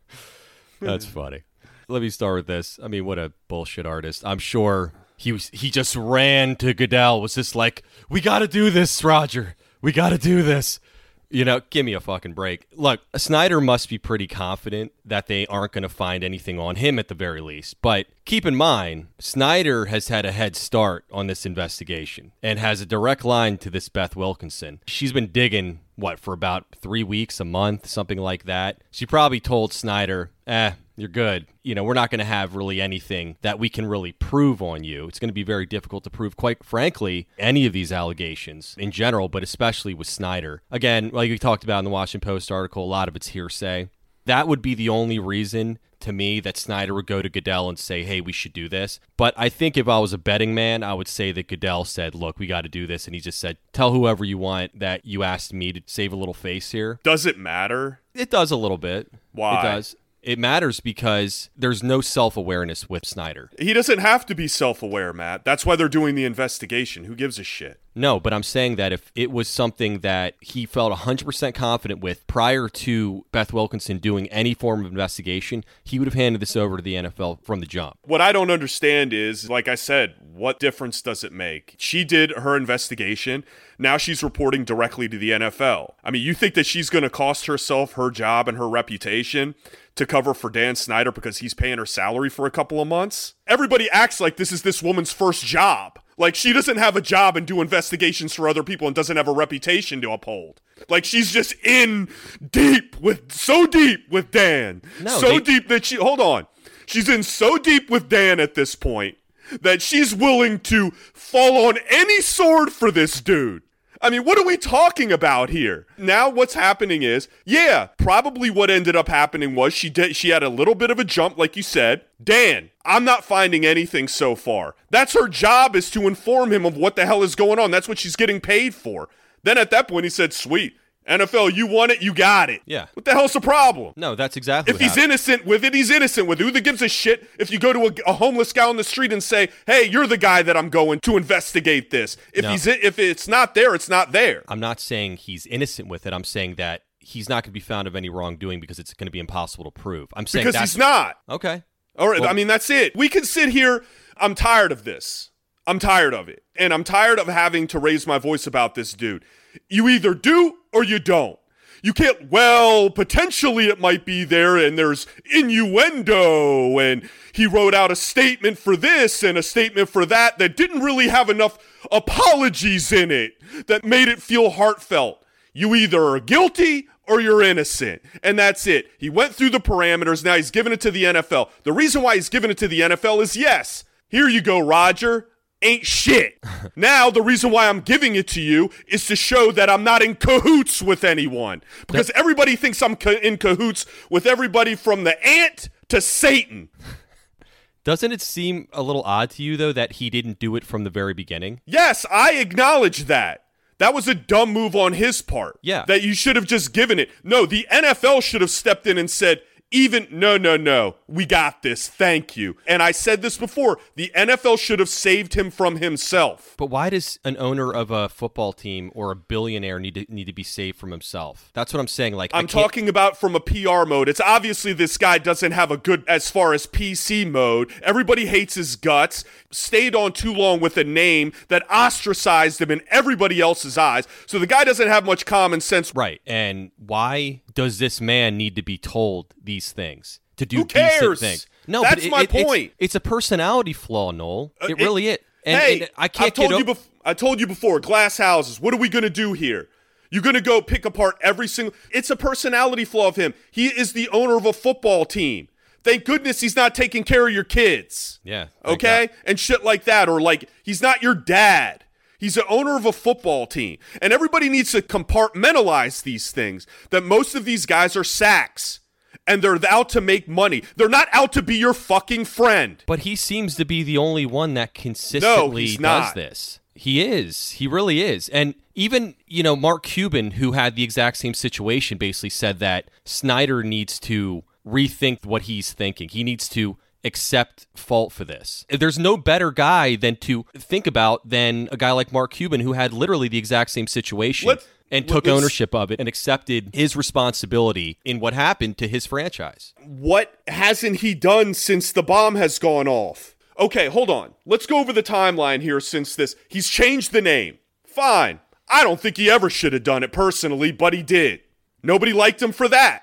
That's 0.80 1.06
funny. 1.06 1.42
Let 1.88 2.02
me 2.02 2.10
start 2.10 2.36
with 2.36 2.46
this. 2.46 2.80
I 2.82 2.88
mean, 2.88 3.04
what 3.04 3.18
a 3.18 3.32
bullshit 3.48 3.86
artist. 3.86 4.24
I'm 4.26 4.38
sure 4.38 4.92
he 5.16 5.32
was. 5.32 5.48
He 5.52 5.70
just 5.70 5.94
ran 5.94 6.56
to 6.56 6.74
Goodell. 6.74 7.20
Was 7.20 7.36
just 7.36 7.54
like, 7.54 7.84
"We 8.10 8.20
got 8.20 8.40
to 8.40 8.48
do 8.48 8.70
this, 8.70 9.04
Roger. 9.04 9.54
We 9.80 9.92
got 9.92 10.10
to 10.10 10.18
do 10.18 10.42
this." 10.42 10.80
You 11.28 11.44
know, 11.44 11.60
give 11.70 11.84
me 11.84 11.92
a 11.92 12.00
fucking 12.00 12.34
break. 12.34 12.66
Look, 12.74 13.00
Snyder 13.16 13.60
must 13.60 13.88
be 13.88 13.98
pretty 13.98 14.26
confident 14.26 14.92
that 15.04 15.26
they 15.26 15.46
aren't 15.46 15.72
going 15.72 15.82
to 15.82 15.88
find 15.88 16.22
anything 16.22 16.58
on 16.58 16.76
him 16.76 16.98
at 16.98 17.08
the 17.08 17.14
very 17.14 17.40
least. 17.40 17.82
But 17.82 18.06
keep 18.24 18.46
in 18.46 18.54
mind, 18.54 19.08
Snyder 19.18 19.86
has 19.86 20.08
had 20.08 20.24
a 20.24 20.32
head 20.32 20.54
start 20.54 21.04
on 21.10 21.26
this 21.26 21.44
investigation 21.44 22.32
and 22.42 22.58
has 22.58 22.80
a 22.80 22.86
direct 22.86 23.24
line 23.24 23.58
to 23.58 23.70
this 23.70 23.88
Beth 23.88 24.14
Wilkinson. 24.14 24.80
She's 24.86 25.12
been 25.12 25.28
digging, 25.32 25.80
what, 25.96 26.20
for 26.20 26.32
about 26.32 26.66
three 26.80 27.02
weeks, 27.02 27.40
a 27.40 27.44
month, 27.44 27.86
something 27.86 28.18
like 28.18 28.44
that. 28.44 28.78
She 28.90 29.04
probably 29.04 29.40
told 29.40 29.72
Snyder, 29.72 30.30
eh, 30.46 30.72
you're 30.96 31.08
good. 31.08 31.46
You 31.62 31.74
know, 31.74 31.84
we're 31.84 31.94
not 31.94 32.10
going 32.10 32.18
to 32.18 32.24
have 32.24 32.56
really 32.56 32.80
anything 32.80 33.36
that 33.42 33.58
we 33.58 33.68
can 33.68 33.86
really 33.86 34.12
prove 34.12 34.62
on 34.62 34.84
you. 34.84 35.06
It's 35.06 35.18
going 35.18 35.28
to 35.28 35.34
be 35.34 35.42
very 35.42 35.66
difficult 35.66 36.04
to 36.04 36.10
prove, 36.10 36.36
quite 36.36 36.64
frankly, 36.64 37.28
any 37.38 37.66
of 37.66 37.72
these 37.72 37.92
allegations 37.92 38.74
in 38.78 38.90
general, 38.90 39.28
but 39.28 39.42
especially 39.42 39.94
with 39.94 40.08
Snyder. 40.08 40.62
Again, 40.70 41.10
like 41.12 41.30
we 41.30 41.38
talked 41.38 41.64
about 41.64 41.80
in 41.80 41.84
the 41.84 41.90
Washington 41.90 42.26
Post 42.26 42.50
article, 42.50 42.84
a 42.84 42.86
lot 42.86 43.08
of 43.08 43.16
it's 43.16 43.28
hearsay. 43.28 43.88
That 44.24 44.48
would 44.48 44.62
be 44.62 44.74
the 44.74 44.88
only 44.88 45.18
reason 45.18 45.78
to 46.00 46.12
me 46.12 46.40
that 46.40 46.56
Snyder 46.56 46.92
would 46.94 47.06
go 47.06 47.22
to 47.22 47.28
Goodell 47.28 47.68
and 47.68 47.78
say, 47.78 48.02
hey, 48.02 48.20
we 48.20 48.32
should 48.32 48.52
do 48.52 48.68
this. 48.68 49.00
But 49.16 49.34
I 49.36 49.48
think 49.48 49.76
if 49.76 49.88
I 49.88 49.98
was 49.98 50.12
a 50.12 50.18
betting 50.18 50.54
man, 50.54 50.82
I 50.82 50.94
would 50.94 51.08
say 51.08 51.32
that 51.32 51.48
Goodell 51.48 51.84
said, 51.84 52.14
look, 52.14 52.38
we 52.38 52.46
got 52.46 52.62
to 52.62 52.68
do 52.68 52.86
this. 52.86 53.06
And 53.06 53.14
he 53.14 53.20
just 53.20 53.38
said, 53.38 53.56
tell 53.72 53.92
whoever 53.92 54.24
you 54.24 54.36
want 54.36 54.78
that 54.78 55.06
you 55.06 55.22
asked 55.22 55.52
me 55.52 55.72
to 55.72 55.80
save 55.86 56.12
a 56.12 56.16
little 56.16 56.34
face 56.34 56.72
here. 56.72 57.00
Does 57.02 57.24
it 57.24 57.38
matter? 57.38 58.00
It 58.14 58.30
does 58.30 58.50
a 58.50 58.56
little 58.56 58.78
bit. 58.78 59.10
Why? 59.32 59.60
It 59.60 59.62
does. 59.62 59.96
It 60.26 60.40
matters 60.40 60.80
because 60.80 61.50
there's 61.56 61.84
no 61.84 62.00
self 62.00 62.36
awareness 62.36 62.90
with 62.90 63.06
Snyder. 63.06 63.48
He 63.60 63.72
doesn't 63.72 64.00
have 64.00 64.26
to 64.26 64.34
be 64.34 64.48
self 64.48 64.82
aware, 64.82 65.12
Matt. 65.12 65.44
That's 65.44 65.64
why 65.64 65.76
they're 65.76 65.88
doing 65.88 66.16
the 66.16 66.24
investigation. 66.24 67.04
Who 67.04 67.14
gives 67.14 67.38
a 67.38 67.44
shit? 67.44 67.80
No, 67.98 68.20
but 68.20 68.34
I'm 68.34 68.42
saying 68.42 68.76
that 68.76 68.92
if 68.92 69.10
it 69.14 69.30
was 69.30 69.48
something 69.48 70.00
that 70.00 70.34
he 70.40 70.66
felt 70.66 70.92
100% 70.92 71.54
confident 71.54 72.00
with 72.00 72.26
prior 72.26 72.68
to 72.68 73.24
Beth 73.32 73.54
Wilkinson 73.54 73.96
doing 73.96 74.28
any 74.28 74.52
form 74.52 74.84
of 74.84 74.90
investigation, 74.92 75.64
he 75.82 75.98
would 75.98 76.06
have 76.06 76.14
handed 76.14 76.42
this 76.42 76.56
over 76.56 76.76
to 76.76 76.82
the 76.82 76.94
NFL 76.94 77.42
from 77.42 77.60
the 77.60 77.66
jump. 77.66 77.96
What 78.04 78.20
I 78.20 78.32
don't 78.32 78.50
understand 78.50 79.14
is, 79.14 79.48
like 79.48 79.66
I 79.66 79.76
said, 79.76 80.16
what 80.20 80.60
difference 80.60 81.00
does 81.00 81.24
it 81.24 81.32
make? 81.32 81.74
She 81.78 82.04
did 82.04 82.32
her 82.32 82.54
investigation. 82.54 83.44
Now 83.78 83.96
she's 83.96 84.22
reporting 84.22 84.66
directly 84.66 85.08
to 85.08 85.16
the 85.16 85.30
NFL. 85.30 85.94
I 86.04 86.10
mean, 86.10 86.20
you 86.20 86.34
think 86.34 86.52
that 86.52 86.66
she's 86.66 86.90
going 86.90 87.02
to 87.02 87.10
cost 87.10 87.46
herself 87.46 87.94
her 87.94 88.10
job 88.10 88.46
and 88.46 88.58
her 88.58 88.68
reputation 88.68 89.54
to 89.94 90.04
cover 90.04 90.34
for 90.34 90.50
Dan 90.50 90.76
Snyder 90.76 91.10
because 91.10 91.38
he's 91.38 91.54
paying 91.54 91.78
her 91.78 91.86
salary 91.86 92.28
for 92.28 92.44
a 92.44 92.50
couple 92.50 92.78
of 92.78 92.88
months? 92.88 93.36
Everybody 93.46 93.88
acts 93.88 94.20
like 94.20 94.36
this 94.36 94.52
is 94.52 94.60
this 94.60 94.82
woman's 94.82 95.12
first 95.12 95.46
job. 95.46 95.98
Like 96.18 96.34
she 96.34 96.52
doesn't 96.52 96.78
have 96.78 96.96
a 96.96 97.00
job 97.02 97.36
and 97.36 97.46
do 97.46 97.60
investigations 97.60 98.32
for 98.32 98.48
other 98.48 98.62
people 98.62 98.86
and 98.86 98.96
doesn't 98.96 99.16
have 99.16 99.28
a 99.28 99.32
reputation 99.32 100.00
to 100.00 100.12
uphold. 100.12 100.60
Like 100.88 101.04
she's 101.04 101.30
just 101.30 101.54
in 101.64 102.08
deep 102.50 102.98
with 103.00 103.32
so 103.32 103.66
deep 103.66 104.08
with 104.10 104.30
Dan. 104.30 104.82
No, 105.02 105.18
so 105.18 105.28
they- 105.32 105.40
deep 105.40 105.68
that 105.68 105.84
she 105.84 105.96
hold 105.96 106.20
on. 106.20 106.46
She's 106.86 107.08
in 107.08 107.22
so 107.22 107.58
deep 107.58 107.90
with 107.90 108.08
Dan 108.08 108.38
at 108.40 108.54
this 108.54 108.74
point 108.74 109.16
that 109.60 109.82
she's 109.82 110.14
willing 110.14 110.58
to 110.60 110.90
fall 111.12 111.66
on 111.66 111.78
any 111.90 112.20
sword 112.20 112.72
for 112.72 112.90
this 112.90 113.20
dude. 113.20 113.62
I 114.00 114.10
mean, 114.10 114.24
what 114.24 114.38
are 114.38 114.44
we 114.46 114.56
talking 114.56 115.10
about 115.10 115.50
here? 115.50 115.86
Now 115.96 116.28
what's 116.28 116.54
happening 116.54 117.02
is, 117.02 117.28
yeah, 117.44 117.88
probably 117.96 118.50
what 118.50 118.70
ended 118.70 118.96
up 118.96 119.08
happening 119.08 119.54
was 119.54 119.72
she 119.74 119.90
did 119.90 120.16
she 120.16 120.30
had 120.30 120.42
a 120.42 120.48
little 120.48 120.74
bit 120.74 120.90
of 120.90 120.98
a 120.98 121.04
jump 121.04 121.38
like 121.38 121.56
you 121.56 121.62
said. 121.62 122.02
Dan, 122.22 122.70
I'm 122.84 123.04
not 123.04 123.24
finding 123.24 123.64
anything 123.64 124.08
so 124.08 124.34
far. 124.34 124.74
That's 124.90 125.14
her 125.14 125.28
job 125.28 125.76
is 125.76 125.90
to 125.90 126.06
inform 126.06 126.52
him 126.52 126.64
of 126.64 126.76
what 126.76 126.96
the 126.96 127.06
hell 127.06 127.22
is 127.22 127.34
going 127.34 127.58
on. 127.58 127.70
That's 127.70 127.88
what 127.88 127.98
she's 127.98 128.16
getting 128.16 128.40
paid 128.40 128.74
for. 128.74 129.08
Then 129.42 129.58
at 129.58 129.70
that 129.70 129.88
point 129.88 130.04
he 130.04 130.10
said, 130.10 130.32
"Sweet. 130.32 130.76
NFL, 131.08 131.54
you 131.54 131.66
want 131.66 131.92
it, 131.92 132.02
you 132.02 132.12
got 132.14 132.50
it." 132.50 132.62
Yeah. 132.66 132.86
What 132.94 133.04
the 133.04 133.12
hell's 133.12 133.32
the 133.32 133.40
problem? 133.40 133.92
No, 133.96 134.14
that's 134.14 134.36
exactly 134.36 134.74
If 134.74 134.80
he's 134.80 134.90
happened. 134.90 135.04
innocent 135.04 135.46
with 135.46 135.64
it, 135.64 135.74
he's 135.74 135.90
innocent 135.90 136.26
with 136.26 136.40
it. 136.40 136.44
Who 136.44 136.50
the 136.50 136.60
gives 136.60 136.82
a 136.82 136.88
shit 136.88 137.28
if 137.38 137.50
you 137.50 137.58
go 137.58 137.72
to 137.72 137.86
a, 138.06 138.10
a 138.10 138.12
homeless 138.14 138.52
guy 138.52 138.68
on 138.68 138.76
the 138.76 138.84
street 138.84 139.12
and 139.12 139.22
say, 139.22 139.48
"Hey, 139.66 139.84
you're 139.84 140.06
the 140.06 140.18
guy 140.18 140.42
that 140.42 140.56
I'm 140.56 140.68
going 140.70 141.00
to 141.00 141.16
investigate 141.16 141.90
this." 141.90 142.16
If 142.32 142.42
No. 142.42 142.50
he's 142.50 142.66
if 142.66 142.98
it's 142.98 143.28
not 143.28 143.54
there, 143.54 143.74
it's 143.74 143.88
not 143.88 144.12
there. 144.12 144.42
I'm 144.48 144.60
not 144.60 144.80
saying 144.80 145.18
he's 145.18 145.46
innocent 145.46 145.88
with 145.88 146.06
it. 146.06 146.12
I'm 146.12 146.24
saying 146.24 146.56
that 146.56 146.82
he's 146.98 147.28
not 147.28 147.44
going 147.44 147.50
to 147.50 147.54
be 147.54 147.60
found 147.60 147.86
of 147.86 147.94
any 147.94 148.08
wrongdoing 148.08 148.58
because 148.60 148.78
it's 148.80 148.92
going 148.92 149.06
to 149.06 149.12
be 149.12 149.20
impossible 149.20 149.64
to 149.64 149.70
prove. 149.70 150.08
I'm 150.14 150.26
saying 150.26 150.42
Because 150.44 150.54
that's 150.58 150.72
he's 150.72 150.78
not. 150.78 151.16
Okay. 151.28 151.62
All 151.98 152.08
right, 152.08 152.20
Well- 152.20 152.28
I 152.28 152.32
mean 152.32 152.46
that's 152.48 152.68
it. 152.68 152.96
We 152.96 153.08
can 153.08 153.24
sit 153.24 153.50
here. 153.50 153.84
I'm 154.16 154.34
tired 154.34 154.72
of 154.72 154.84
this. 154.84 155.30
I'm 155.68 155.78
tired 155.78 156.14
of 156.14 156.28
it, 156.28 156.42
and 156.56 156.72
I'm 156.72 156.84
tired 156.84 157.18
of 157.18 157.26
having 157.26 157.66
to 157.68 157.78
raise 157.78 158.06
my 158.06 158.18
voice 158.18 158.46
about 158.46 158.74
this 158.76 158.92
dude. 158.92 159.24
You 159.68 159.88
either 159.88 160.14
do 160.14 160.58
or 160.72 160.84
you 160.84 160.98
don't. 160.98 161.38
You 161.82 161.92
can't. 161.92 162.30
Well, 162.30 162.90
potentially 162.90 163.68
it 163.68 163.78
might 163.78 164.04
be 164.04 164.24
there, 164.24 164.56
and 164.56 164.76
there's 164.76 165.06
innuendo, 165.32 166.78
and 166.78 167.08
he 167.32 167.46
wrote 167.46 167.74
out 167.74 167.90
a 167.90 167.96
statement 167.96 168.58
for 168.58 168.76
this 168.76 169.22
and 169.22 169.38
a 169.38 169.42
statement 169.42 169.88
for 169.88 170.06
that 170.06 170.38
that 170.38 170.56
didn't 170.56 170.80
really 170.80 171.08
have 171.08 171.30
enough 171.30 171.58
apologies 171.92 172.90
in 172.92 173.10
it 173.10 173.34
that 173.66 173.84
made 173.84 174.08
it 174.08 174.22
feel 174.22 174.50
heartfelt. 174.50 175.24
You 175.52 175.74
either 175.74 176.02
are 176.02 176.20
guilty 176.20 176.88
or 177.06 177.20
you're 177.20 177.42
innocent. 177.42 178.02
And 178.22 178.38
that's 178.38 178.66
it. 178.66 178.90
He 178.98 179.08
went 179.08 179.34
through 179.34 179.50
the 179.50 179.60
parameters. 179.60 180.24
Now 180.24 180.36
he's 180.36 180.50
giving 180.50 180.72
it 180.72 180.80
to 180.82 180.90
the 180.90 181.04
NFL. 181.04 181.50
The 181.62 181.72
reason 181.72 182.02
why 182.02 182.16
he's 182.16 182.28
giving 182.28 182.50
it 182.50 182.58
to 182.58 182.68
the 182.68 182.80
NFL 182.80 183.22
is 183.22 183.36
yes, 183.36 183.84
here 184.08 184.28
you 184.28 184.40
go, 184.40 184.58
Roger. 184.58 185.28
Ain't 185.66 185.84
shit. 185.84 186.38
now, 186.76 187.10
the 187.10 187.22
reason 187.22 187.50
why 187.50 187.68
I'm 187.68 187.80
giving 187.80 188.14
it 188.14 188.28
to 188.28 188.40
you 188.40 188.70
is 188.86 189.04
to 189.06 189.16
show 189.16 189.50
that 189.50 189.68
I'm 189.68 189.82
not 189.82 190.00
in 190.00 190.14
cahoots 190.14 190.80
with 190.80 191.02
anyone. 191.02 191.62
Because 191.88 192.10
everybody 192.14 192.54
thinks 192.54 192.80
I'm 192.82 192.94
ca- 192.94 193.18
in 193.20 193.36
cahoots 193.36 193.84
with 194.08 194.26
everybody 194.26 194.76
from 194.76 195.02
the 195.02 195.26
ant 195.26 195.68
to 195.88 196.00
Satan. 196.00 196.68
Doesn't 197.84 198.12
it 198.12 198.20
seem 198.20 198.68
a 198.72 198.82
little 198.82 199.02
odd 199.02 199.30
to 199.30 199.42
you 199.42 199.56
though 199.56 199.72
that 199.72 199.94
he 199.94 200.10
didn't 200.10 200.38
do 200.38 200.54
it 200.56 200.64
from 200.64 200.84
the 200.84 200.90
very 200.90 201.14
beginning? 201.14 201.60
Yes, 201.66 202.06
I 202.10 202.34
acknowledge 202.34 203.04
that. 203.04 203.44
That 203.78 203.92
was 203.92 204.08
a 204.08 204.14
dumb 204.14 204.52
move 204.52 204.74
on 204.74 204.92
his 204.92 205.20
part. 205.20 205.58
Yeah. 205.62 205.84
That 205.86 206.02
you 206.02 206.14
should 206.14 206.36
have 206.36 206.46
just 206.46 206.72
given 206.72 206.98
it. 206.98 207.10
No, 207.22 207.44
the 207.44 207.66
NFL 207.72 208.22
should 208.22 208.40
have 208.40 208.50
stepped 208.50 208.86
in 208.86 208.98
and 208.98 209.10
said, 209.10 209.42
even 209.76 210.08
no, 210.10 210.38
no, 210.38 210.56
no. 210.56 210.96
We 211.06 211.26
got 211.26 211.62
this. 211.62 211.86
Thank 211.86 212.34
you. 212.34 212.56
And 212.66 212.82
I 212.82 212.92
said 212.92 213.20
this 213.20 213.36
before. 213.36 213.78
The 213.94 214.10
NFL 214.16 214.58
should 214.58 214.78
have 214.78 214.88
saved 214.88 215.34
him 215.34 215.50
from 215.50 215.76
himself. 215.76 216.54
But 216.56 216.66
why 216.66 216.88
does 216.88 217.18
an 217.24 217.36
owner 217.38 217.72
of 217.72 217.90
a 217.90 218.08
football 218.08 218.54
team 218.54 218.90
or 218.94 219.10
a 219.10 219.16
billionaire 219.16 219.78
need 219.78 219.94
to 219.94 220.06
need 220.08 220.24
to 220.24 220.32
be 220.32 220.42
saved 220.42 220.78
from 220.78 220.92
himself? 220.92 221.50
That's 221.52 221.74
what 221.74 221.80
I'm 221.80 221.88
saying. 221.88 222.14
Like 222.14 222.30
I'm 222.32 222.46
talking 222.46 222.88
about 222.88 223.18
from 223.18 223.34
a 223.34 223.40
PR 223.40 223.84
mode. 223.84 224.08
It's 224.08 224.20
obviously 224.20 224.72
this 224.72 224.96
guy 224.96 225.18
doesn't 225.18 225.52
have 225.52 225.70
a 225.70 225.76
good 225.76 226.04
as 226.08 226.30
far 226.30 226.54
as 226.54 226.66
PC 226.66 227.30
mode. 227.30 227.70
Everybody 227.82 228.26
hates 228.26 228.54
his 228.54 228.76
guts. 228.76 229.24
Stayed 229.50 229.94
on 229.94 230.12
too 230.12 230.32
long 230.32 230.60
with 230.60 230.76
a 230.78 230.84
name 230.84 231.32
that 231.48 231.70
ostracized 231.70 232.60
him 232.62 232.70
in 232.70 232.80
everybody 232.90 233.40
else's 233.40 233.76
eyes. 233.76 234.08
So 234.26 234.38
the 234.38 234.46
guy 234.46 234.64
doesn't 234.64 234.88
have 234.88 235.04
much 235.04 235.26
common 235.26 235.60
sense. 235.60 235.94
Right. 235.94 236.20
And 236.26 236.70
why 236.78 237.42
does 237.54 237.78
this 237.78 238.00
man 238.00 238.36
need 238.36 238.54
to 238.54 238.62
be 238.62 238.78
told 238.78 239.34
these 239.42 239.65
things? 239.72 240.20
To 240.36 240.46
do 240.46 240.58
Who 240.58 240.64
cares? 240.66 240.92
decent 241.00 241.18
things. 241.18 241.46
No, 241.66 241.82
That's 241.82 241.94
but 241.96 242.04
it- 242.04 242.10
my 242.10 242.22
it- 242.22 242.30
point. 242.30 242.72
It's, 242.78 242.94
a 242.94 243.00
personality 243.00 243.72
flaw, 243.72 244.10
Noel. 244.12 244.52
It, 244.60 244.64
Uh, 244.64 244.66
it- 244.68 244.78
really 244.78 245.08
is. 245.08 245.18
And, 245.44 245.60
hey, 245.60 245.80
and 245.80 245.90
I 245.96 246.08
can't 246.08 246.26
I've 246.28 246.34
told 246.34 246.50
get 246.50 246.58
you 246.58 246.64
bef- 246.64 246.88
I 247.04 247.14
told 247.14 247.38
you 247.40 247.46
before. 247.46 247.78
Glass 247.80 248.18
houses. 248.18 248.58
What 248.60 248.74
are 248.74 248.78
we 248.78 248.88
gonna 248.88 249.08
do 249.10 249.32
here? 249.32 249.68
You're 250.10 250.22
gonna 250.22 250.40
go 250.40 250.60
pick 250.60 250.84
apart 250.84 251.16
every 251.22 251.46
single. 251.48 251.72
It's 251.92 252.10
a 252.10 252.16
personality 252.16 252.84
flaw 252.84 253.06
of 253.08 253.16
him. 253.16 253.32
He 253.52 253.66
is 253.68 253.92
the 253.92 254.08
owner 254.08 254.36
of 254.36 254.44
a 254.44 254.52
football 254.52 255.04
team. 255.04 255.48
Thank 255.84 256.04
goodness 256.04 256.40
he's 256.40 256.56
not 256.56 256.74
taking 256.74 257.04
care 257.04 257.28
of 257.28 257.32
your 257.32 257.44
kids. 257.44 258.18
Yeah. 258.24 258.46
Okay, 258.64 259.06
God. 259.06 259.16
and 259.24 259.38
shit 259.38 259.62
like 259.62 259.84
that, 259.84 260.08
or 260.08 260.20
like 260.20 260.48
he's 260.64 260.82
not 260.82 261.00
your 261.02 261.14
dad. 261.14 261.84
He's 262.18 262.34
the 262.34 262.46
owner 262.48 262.76
of 262.76 262.84
a 262.86 262.92
football 262.92 263.46
team, 263.46 263.78
and 264.02 264.12
everybody 264.12 264.48
needs 264.48 264.72
to 264.72 264.82
compartmentalize 264.82 266.02
these 266.02 266.30
things. 266.32 266.66
That 266.90 267.04
most 267.04 267.34
of 267.34 267.44
these 267.44 267.66
guys 267.66 267.94
are 267.96 268.02
sacks, 268.04 268.80
and 269.26 269.42
they're 269.42 269.58
out 269.68 269.88
to 269.90 270.00
make 270.00 270.28
money. 270.28 270.62
They're 270.76 270.88
not 270.88 271.08
out 271.12 271.32
to 271.34 271.42
be 271.42 271.56
your 271.56 271.74
fucking 271.74 272.26
friend. 272.26 272.82
But 272.86 273.00
he 273.00 273.16
seems 273.16 273.56
to 273.56 273.64
be 273.64 273.82
the 273.82 273.98
only 273.98 274.26
one 274.26 274.54
that 274.54 274.74
consistently 274.74 275.66
he's 275.66 275.78
does 275.78 276.14
this. 276.14 276.60
He 276.74 277.02
is. 277.02 277.52
He 277.52 277.66
really 277.66 278.02
is. 278.02 278.28
And 278.28 278.54
even, 278.74 279.14
you 279.26 279.42
know, 279.42 279.56
Mark 279.56 279.82
Cuban, 279.82 280.32
who 280.32 280.52
had 280.52 280.76
the 280.76 280.82
exact 280.82 281.16
same 281.16 281.34
situation, 281.34 281.96
basically 281.96 282.30
said 282.30 282.58
that 282.58 282.90
Snyder 283.04 283.62
needs 283.62 283.98
to 284.00 284.44
rethink 284.66 285.24
what 285.24 285.42
he's 285.42 285.72
thinking. 285.72 286.08
He 286.10 286.22
needs 286.22 286.48
to 286.50 286.76
accept 287.06 287.66
fault 287.74 288.12
for 288.12 288.24
this. 288.24 288.66
There's 288.68 288.98
no 288.98 289.16
better 289.16 289.50
guy 289.50 289.96
than 289.96 290.16
to 290.16 290.44
think 290.54 290.86
about 290.86 291.28
than 291.28 291.68
a 291.72 291.76
guy 291.76 291.92
like 291.92 292.12
Mark 292.12 292.32
Cuban, 292.34 292.60
who 292.60 292.72
had 292.74 292.92
literally 292.92 293.28
the 293.28 293.38
exact 293.38 293.70
same 293.70 293.86
situation. 293.86 294.48
Let- 294.48 294.66
and 294.88 295.08
took 295.08 295.26
ownership 295.26 295.74
of 295.74 295.90
it 295.90 295.98
and 295.98 296.08
accepted 296.08 296.70
his 296.72 296.94
responsibility 296.94 297.98
in 298.04 298.20
what 298.20 298.34
happened 298.34 298.78
to 298.78 298.86
his 298.86 299.04
franchise. 299.04 299.74
what 299.84 300.38
hasn't 300.46 301.00
he 301.00 301.12
done 301.12 301.54
since 301.54 301.90
the 301.90 302.04
bomb 302.04 302.36
has 302.36 302.60
gone 302.60 302.86
off? 302.86 303.34
Okay, 303.58 303.88
hold 303.88 304.10
on. 304.10 304.34
Let's 304.44 304.64
go 304.66 304.78
over 304.78 304.92
the 304.92 305.02
timeline 305.02 305.60
here 305.60 305.80
since 305.80 306.14
this. 306.14 306.36
He's 306.48 306.68
changed 306.68 307.10
the 307.10 307.20
name. 307.20 307.58
Fine. 307.84 308.38
I 308.68 308.84
don't 308.84 309.00
think 309.00 309.16
he 309.16 309.28
ever 309.28 309.50
should 309.50 309.72
have 309.72 309.82
done 309.82 310.04
it 310.04 310.12
personally, 310.12 310.70
but 310.70 310.92
he 310.92 311.02
did. 311.02 311.40
Nobody 311.82 312.12
liked 312.12 312.40
him 312.40 312.52
for 312.52 312.68
that. 312.68 313.02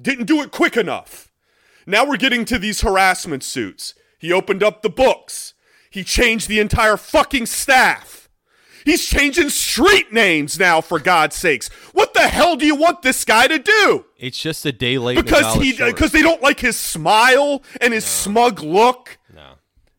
Didn't 0.00 0.26
do 0.26 0.40
it 0.42 0.52
quick 0.52 0.76
enough. 0.76 1.27
Now 1.88 2.04
we're 2.04 2.18
getting 2.18 2.44
to 2.44 2.58
these 2.58 2.82
harassment 2.82 3.42
suits. 3.42 3.94
He 4.18 4.30
opened 4.30 4.62
up 4.62 4.82
the 4.82 4.90
books. 4.90 5.54
He 5.90 6.04
changed 6.04 6.46
the 6.46 6.60
entire 6.60 6.98
fucking 6.98 7.46
staff. 7.46 8.28
He's 8.84 9.06
changing 9.06 9.48
street 9.48 10.12
names 10.12 10.58
now, 10.58 10.82
for 10.82 10.98
God's 10.98 11.34
sakes. 11.34 11.68
What 11.92 12.12
the 12.12 12.28
hell 12.28 12.56
do 12.56 12.66
you 12.66 12.74
want 12.74 13.00
this 13.00 13.24
guy 13.24 13.46
to 13.46 13.58
do? 13.58 14.04
It's 14.18 14.38
just 14.38 14.66
a 14.66 14.72
day 14.72 14.98
late 14.98 15.16
because 15.16 15.54
he 15.54 15.72
because 15.72 16.12
they 16.12 16.20
don't 16.20 16.42
like 16.42 16.60
his 16.60 16.76
smile 16.78 17.62
and 17.80 17.94
his 17.94 18.04
smug 18.04 18.60
look. 18.60 19.18
No. 19.34 19.52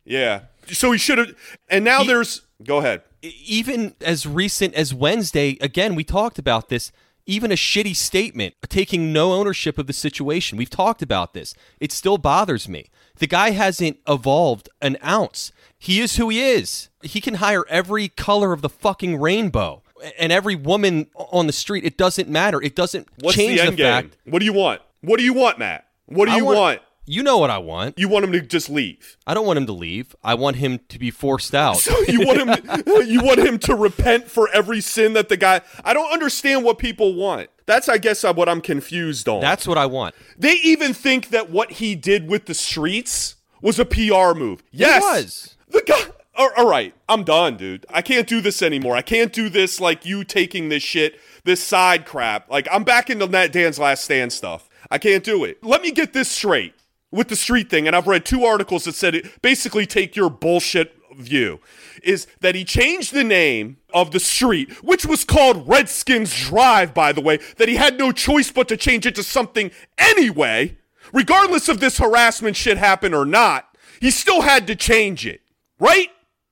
Yeah. 0.05 0.41
So 0.67 0.91
he 0.91 0.99
should 0.99 1.17
have. 1.17 1.35
And 1.69 1.83
now 1.83 2.01
He- 2.01 2.07
there's. 2.07 2.41
Go 2.63 2.77
ahead. 2.77 3.01
even 3.23 3.95
as 4.01 4.25
recent 4.27 4.73
as 4.75 4.93
Wednesday, 4.93 5.57
again, 5.61 5.95
we 5.95 6.03
talked 6.03 6.37
about 6.37 6.69
this. 6.69 6.91
Even 7.29 7.51
a 7.51 7.55
shitty 7.55 7.95
statement, 7.95 8.55
taking 8.69 9.13
no 9.13 9.33
ownership 9.33 9.77
of 9.77 9.85
the 9.85 9.93
situation. 9.93 10.57
We've 10.57 10.67
talked 10.67 11.03
about 11.03 11.35
this. 11.35 11.53
It 11.79 11.91
still 11.91 12.17
bothers 12.17 12.67
me. 12.67 12.87
The 13.19 13.27
guy 13.27 13.51
hasn't 13.51 13.99
evolved 14.07 14.67
an 14.81 14.97
ounce. 15.05 15.51
He 15.77 15.99
is 15.99 16.15
who 16.15 16.29
he 16.29 16.41
is. 16.41 16.89
He 17.03 17.21
can 17.21 17.35
hire 17.35 17.65
every 17.69 18.07
color 18.07 18.51
of 18.51 18.63
the 18.63 18.69
fucking 18.69 19.19
rainbow 19.19 19.83
and 20.17 20.31
every 20.31 20.55
woman 20.55 21.05
on 21.13 21.45
the 21.45 21.53
street. 21.53 21.85
It 21.85 21.97
doesn't 21.97 22.29
matter. 22.29 22.59
It 22.63 22.75
doesn't 22.75 23.07
What's 23.19 23.37
change 23.37 23.59
the 23.59 23.67
end 23.67 23.77
game? 23.77 23.85
fact. 23.85 24.17
What 24.25 24.39
do 24.39 24.45
you 24.45 24.53
want? 24.53 24.81
What 25.01 25.17
do 25.19 25.23
you 25.23 25.33
want, 25.33 25.59
Matt? 25.59 25.85
What 26.07 26.25
do 26.25 26.31
I 26.31 26.37
you 26.37 26.45
want? 26.45 26.81
You 27.09 27.23
know 27.23 27.39
what 27.39 27.49
I 27.49 27.57
want. 27.57 27.97
You 27.97 28.07
want 28.07 28.23
him 28.23 28.31
to 28.33 28.41
just 28.41 28.69
leave. 28.69 29.17
I 29.25 29.33
don't 29.33 29.47
want 29.47 29.57
him 29.57 29.65
to 29.65 29.73
leave. 29.73 30.15
I 30.23 30.35
want 30.35 30.57
him 30.57 30.79
to 30.89 30.99
be 30.99 31.09
forced 31.09 31.55
out. 31.55 31.77
So 31.77 31.99
you 32.01 32.19
want 32.19 32.37
him 32.39 32.83
you 33.07 33.23
want 33.23 33.39
him 33.39 33.57
to 33.59 33.73
repent 33.73 34.29
for 34.29 34.47
every 34.49 34.79
sin 34.79 35.13
that 35.13 35.27
the 35.27 35.35
guy 35.35 35.61
I 35.83 35.93
don't 35.93 36.13
understand 36.13 36.63
what 36.63 36.77
people 36.77 37.15
want. 37.15 37.49
That's 37.65 37.89
I 37.89 37.97
guess 37.97 38.23
uh, 38.23 38.31
what 38.35 38.47
I'm 38.47 38.61
confused 38.61 39.27
on. 39.27 39.41
That's 39.41 39.67
what 39.67 39.79
I 39.79 39.87
want. 39.87 40.13
they 40.37 40.53
even 40.63 40.93
think 40.93 41.29
that 41.29 41.49
what 41.49 41.71
he 41.71 41.95
did 41.95 42.29
with 42.29 42.45
the 42.45 42.53
streets 42.53 43.37
was 43.59 43.79
a 43.79 43.85
PR 43.85 44.37
move. 44.37 44.61
Yes. 44.71 45.01
was. 45.01 45.55
The 45.67 45.81
guy 45.81 46.03
all- 46.35 46.51
all 46.57 46.69
right, 46.69 46.93
I'm 47.09 47.23
done, 47.23 47.57
dude. 47.57 47.87
I 47.89 48.03
can't 48.03 48.27
do 48.27 48.39
this 48.39 48.61
anymore. 48.61 48.95
I 48.95 49.01
can't 49.01 49.33
do 49.33 49.49
this 49.49 49.81
like 49.81 50.05
you 50.05 50.23
taking 50.23 50.69
this 50.69 50.83
shit, 50.83 51.19
this 51.43 51.63
side 51.63 52.05
crap. 52.05 52.51
Like 52.51 52.67
I'm 52.71 52.83
back 52.83 53.09
into 53.09 53.25
that 53.25 53.51
Dan's 53.51 53.79
Last 53.79 54.03
Stand 54.03 54.31
stuff. 54.31 54.69
I 54.91 54.99
can't 54.99 55.23
do 55.23 55.43
it. 55.43 55.63
Let 55.63 55.81
me 55.81 55.91
get 55.91 56.13
this 56.13 56.29
straight 56.29 56.75
with 57.11 57.27
the 57.27 57.35
street 57.35 57.69
thing, 57.69 57.87
and 57.87 57.95
I've 57.95 58.07
read 58.07 58.25
two 58.25 58.43
articles 58.45 58.83
that 58.83 58.95
said 58.95 59.15
it 59.15 59.41
basically 59.41 59.85
take 59.85 60.15
your 60.15 60.29
bullshit 60.29 60.95
view. 61.15 61.59
Is 62.03 62.27
that 62.39 62.55
he 62.55 62.63
changed 62.63 63.13
the 63.13 63.23
name 63.23 63.77
of 63.93 64.11
the 64.11 64.19
street, 64.19 64.71
which 64.83 65.05
was 65.05 65.25
called 65.25 65.67
Redskins 65.67 66.35
Drive, 66.35 66.93
by 66.93 67.11
the 67.11 67.21
way, 67.21 67.39
that 67.57 67.67
he 67.67 67.75
had 67.75 67.97
no 67.97 68.11
choice 68.11 68.51
but 68.51 68.67
to 68.69 68.77
change 68.77 69.05
it 69.05 69.15
to 69.15 69.23
something 69.23 69.71
anyway, 69.97 70.77
regardless 71.11 71.67
of 71.67 71.79
this 71.79 71.97
harassment 71.97 72.55
shit 72.55 72.77
happened 72.77 73.15
or 73.15 73.25
not, 73.25 73.75
he 73.99 74.11
still 74.11 74.41
had 74.41 74.67
to 74.67 74.75
change 74.75 75.25
it. 75.25 75.41
Right? 75.79 76.09